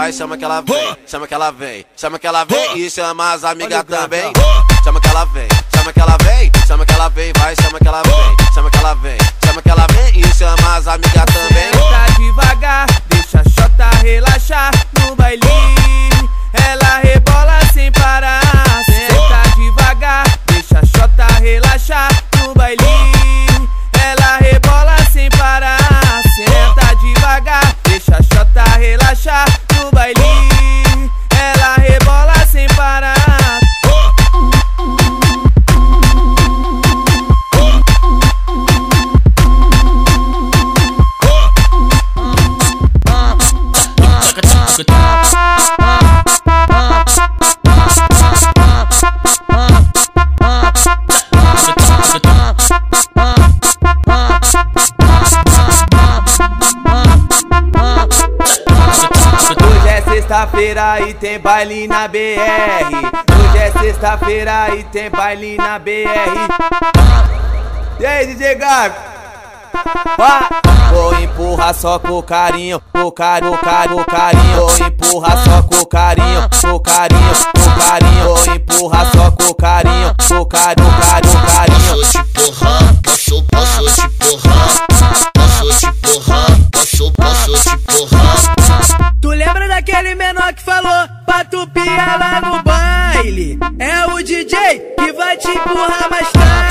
vai, 0.05 0.13
chama 0.13 0.37
que 0.37 0.45
ela 0.45 0.61
vem, 0.61 0.97
chama 1.07 1.27
que 1.27 1.33
ela 1.33 1.51
vem, 1.51 1.85
chama 1.97 2.19
que 2.19 2.27
ela 2.27 2.43
vem 2.45 2.77
e 2.77 2.89
chama 2.91 3.33
as 3.33 3.43
amigas 3.43 3.83
também. 3.83 4.31
Chama 4.83 5.01
que 5.01 5.07
ela 5.07 5.25
vem, 5.25 5.47
chama 5.73 5.93
que 5.93 5.99
ela 5.99 6.17
vem, 6.17 6.51
chama 6.67 6.85
que 6.85 6.93
ela 6.93 7.09
vem, 7.09 7.33
vai, 7.37 7.55
chama 7.55 7.79
que 7.79 7.87
ela 7.87 8.03
vem, 8.03 8.53
chama 8.53 8.69
que 8.69 8.77
ela 8.77 8.93
vem, 8.95 9.17
chama 9.43 9.61
que 9.61 9.69
ela 9.69 9.87
vem 9.87 10.19
e 10.19 10.35
chama 10.35 10.75
as 10.75 10.87
amigas 10.87 11.25
também. 11.25 11.54
Sexta-feira 60.55 61.01
e 61.01 61.13
tem 61.13 61.39
baile 61.39 61.87
na 61.87 62.07
BR. 62.07 62.17
Hoje 63.49 63.57
é 63.57 63.71
sexta-feira 63.71 64.75
e 64.75 64.83
tem 64.85 65.09
baile 65.09 65.57
na 65.57 65.77
BR. 65.77 66.47
E 67.99 68.05
aí, 68.05 68.25
DJ 68.27 68.55
Gago? 68.55 68.95
Vai. 70.17 70.47
Vou 70.91 71.13
empurrar 71.19 71.73
só 71.73 71.99
com 71.99 72.21
carinho, 72.21 72.81
com 72.93 73.11
carinho, 73.11 73.51
com 73.51 74.03
carinho. 74.05 74.55
Vou 74.55 74.87
empurrar 74.87 75.43
só 75.43 75.61
com 75.61 75.85
carinho, 75.85 76.49
com 76.61 76.79
carinho, 76.79 77.35
com 77.53 77.83
carinho. 77.83 78.23
Vou 78.23 78.55
empurrar 78.55 79.11
só 79.11 79.31
com 79.31 79.53
carinho, 79.53 80.15
com 80.25 80.45
carinho, 80.45 80.89
com 80.89 81.51
carinho. 81.51 81.95
Posso 81.95 82.11
te 82.11 82.23
porrar, 82.33 82.95
posso, 83.03 83.43
posso 83.43 83.95
te 83.95 84.09
porrar. 84.09 84.85
Posso 85.33 85.79
te 85.79 85.91
porrar, 85.91 86.04
daquele 89.85 90.15
menor 90.15 90.51
que 90.53 90.63
falou 90.63 91.07
pra 91.25 91.45
tu 91.45 91.67
piar 91.67 92.19
lá 92.19 92.41
no 92.41 92.63
baile? 92.63 93.59
É 93.77 94.05
o 94.07 94.23
DJ 94.23 94.95
que 94.97 95.13
vai 95.13 95.37
te 95.37 95.47
empurrar 95.49 96.09
mais 96.09 96.31
tarde. 96.31 96.64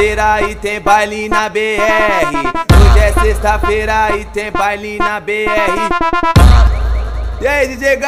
Sexta-feira 0.00 0.50
e 0.50 0.54
tem 0.54 0.80
baile 0.80 1.28
na 1.28 1.48
BR. 1.50 1.60
Hoje 2.74 2.98
é 2.98 3.12
sexta-feira 3.12 4.16
e 4.16 4.24
tem 4.24 4.50
baile 4.50 4.98
na 4.98 5.20
BR. 5.20 5.50
E 7.40 7.46
aí, 7.46 7.76
DJ? 7.76 7.98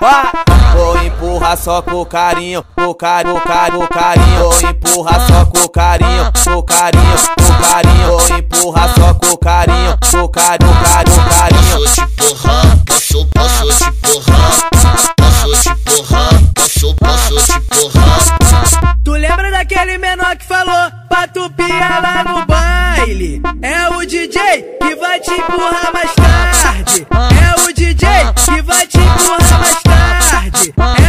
Vai. 0.00 0.32
Vou 0.74 1.00
empurrar 1.04 1.56
só 1.56 1.80
com 1.80 2.04
carinho, 2.04 2.64
com 2.74 2.92
carinho, 2.92 3.34
com 3.34 3.40
carinho, 3.40 3.88
carinho. 3.88 4.50
Vou 4.50 4.70
empurrar 4.70 5.26
só 5.28 5.44
com 5.44 5.68
carinho, 5.68 6.32
com 6.44 6.62
carinho, 6.62 7.16
com 7.38 7.68
carinho. 7.68 8.18
Vou 8.18 8.38
empurrar 8.38 8.94
só 8.94 9.14
com 9.14 9.36
carinho, 9.36 9.96
com 10.10 10.28
carinho, 10.28 10.74
com 10.74 10.82
carinho, 10.82 11.24
carinho. 11.38 11.78
Posso 11.78 11.94
te 11.94 12.06
porrar, 12.16 12.78
posso, 12.84 13.26
posso 13.26 13.78
te 13.78 13.92
porrar. 13.92 14.70
Posso 15.16 15.62
te 15.62 15.74
porrar, 15.84 16.30
posso, 16.54 16.94
posso 16.96 17.46
te 17.46 17.60
porrar 17.60 18.41
aquele 19.62 19.96
menor 19.96 20.36
que 20.36 20.44
falou 20.44 20.90
pra 21.08 21.28
tu 21.28 21.48
piar 21.50 22.02
lá 22.02 22.24
no 22.24 22.44
baile. 22.46 23.40
É 23.62 23.88
o 23.90 24.04
DJ 24.04 24.76
que 24.80 24.94
vai 24.96 25.20
te 25.20 25.30
empurrar 25.30 25.92
mais 25.92 26.12
tarde. 26.14 27.06
É 27.40 27.60
o 27.62 27.72
DJ 27.72 28.08
que 28.44 28.62
vai 28.62 28.86
te 28.86 28.98
empurrar 28.98 29.60
mais 29.60 29.82
tarde. 29.82 30.74
É 30.98 31.01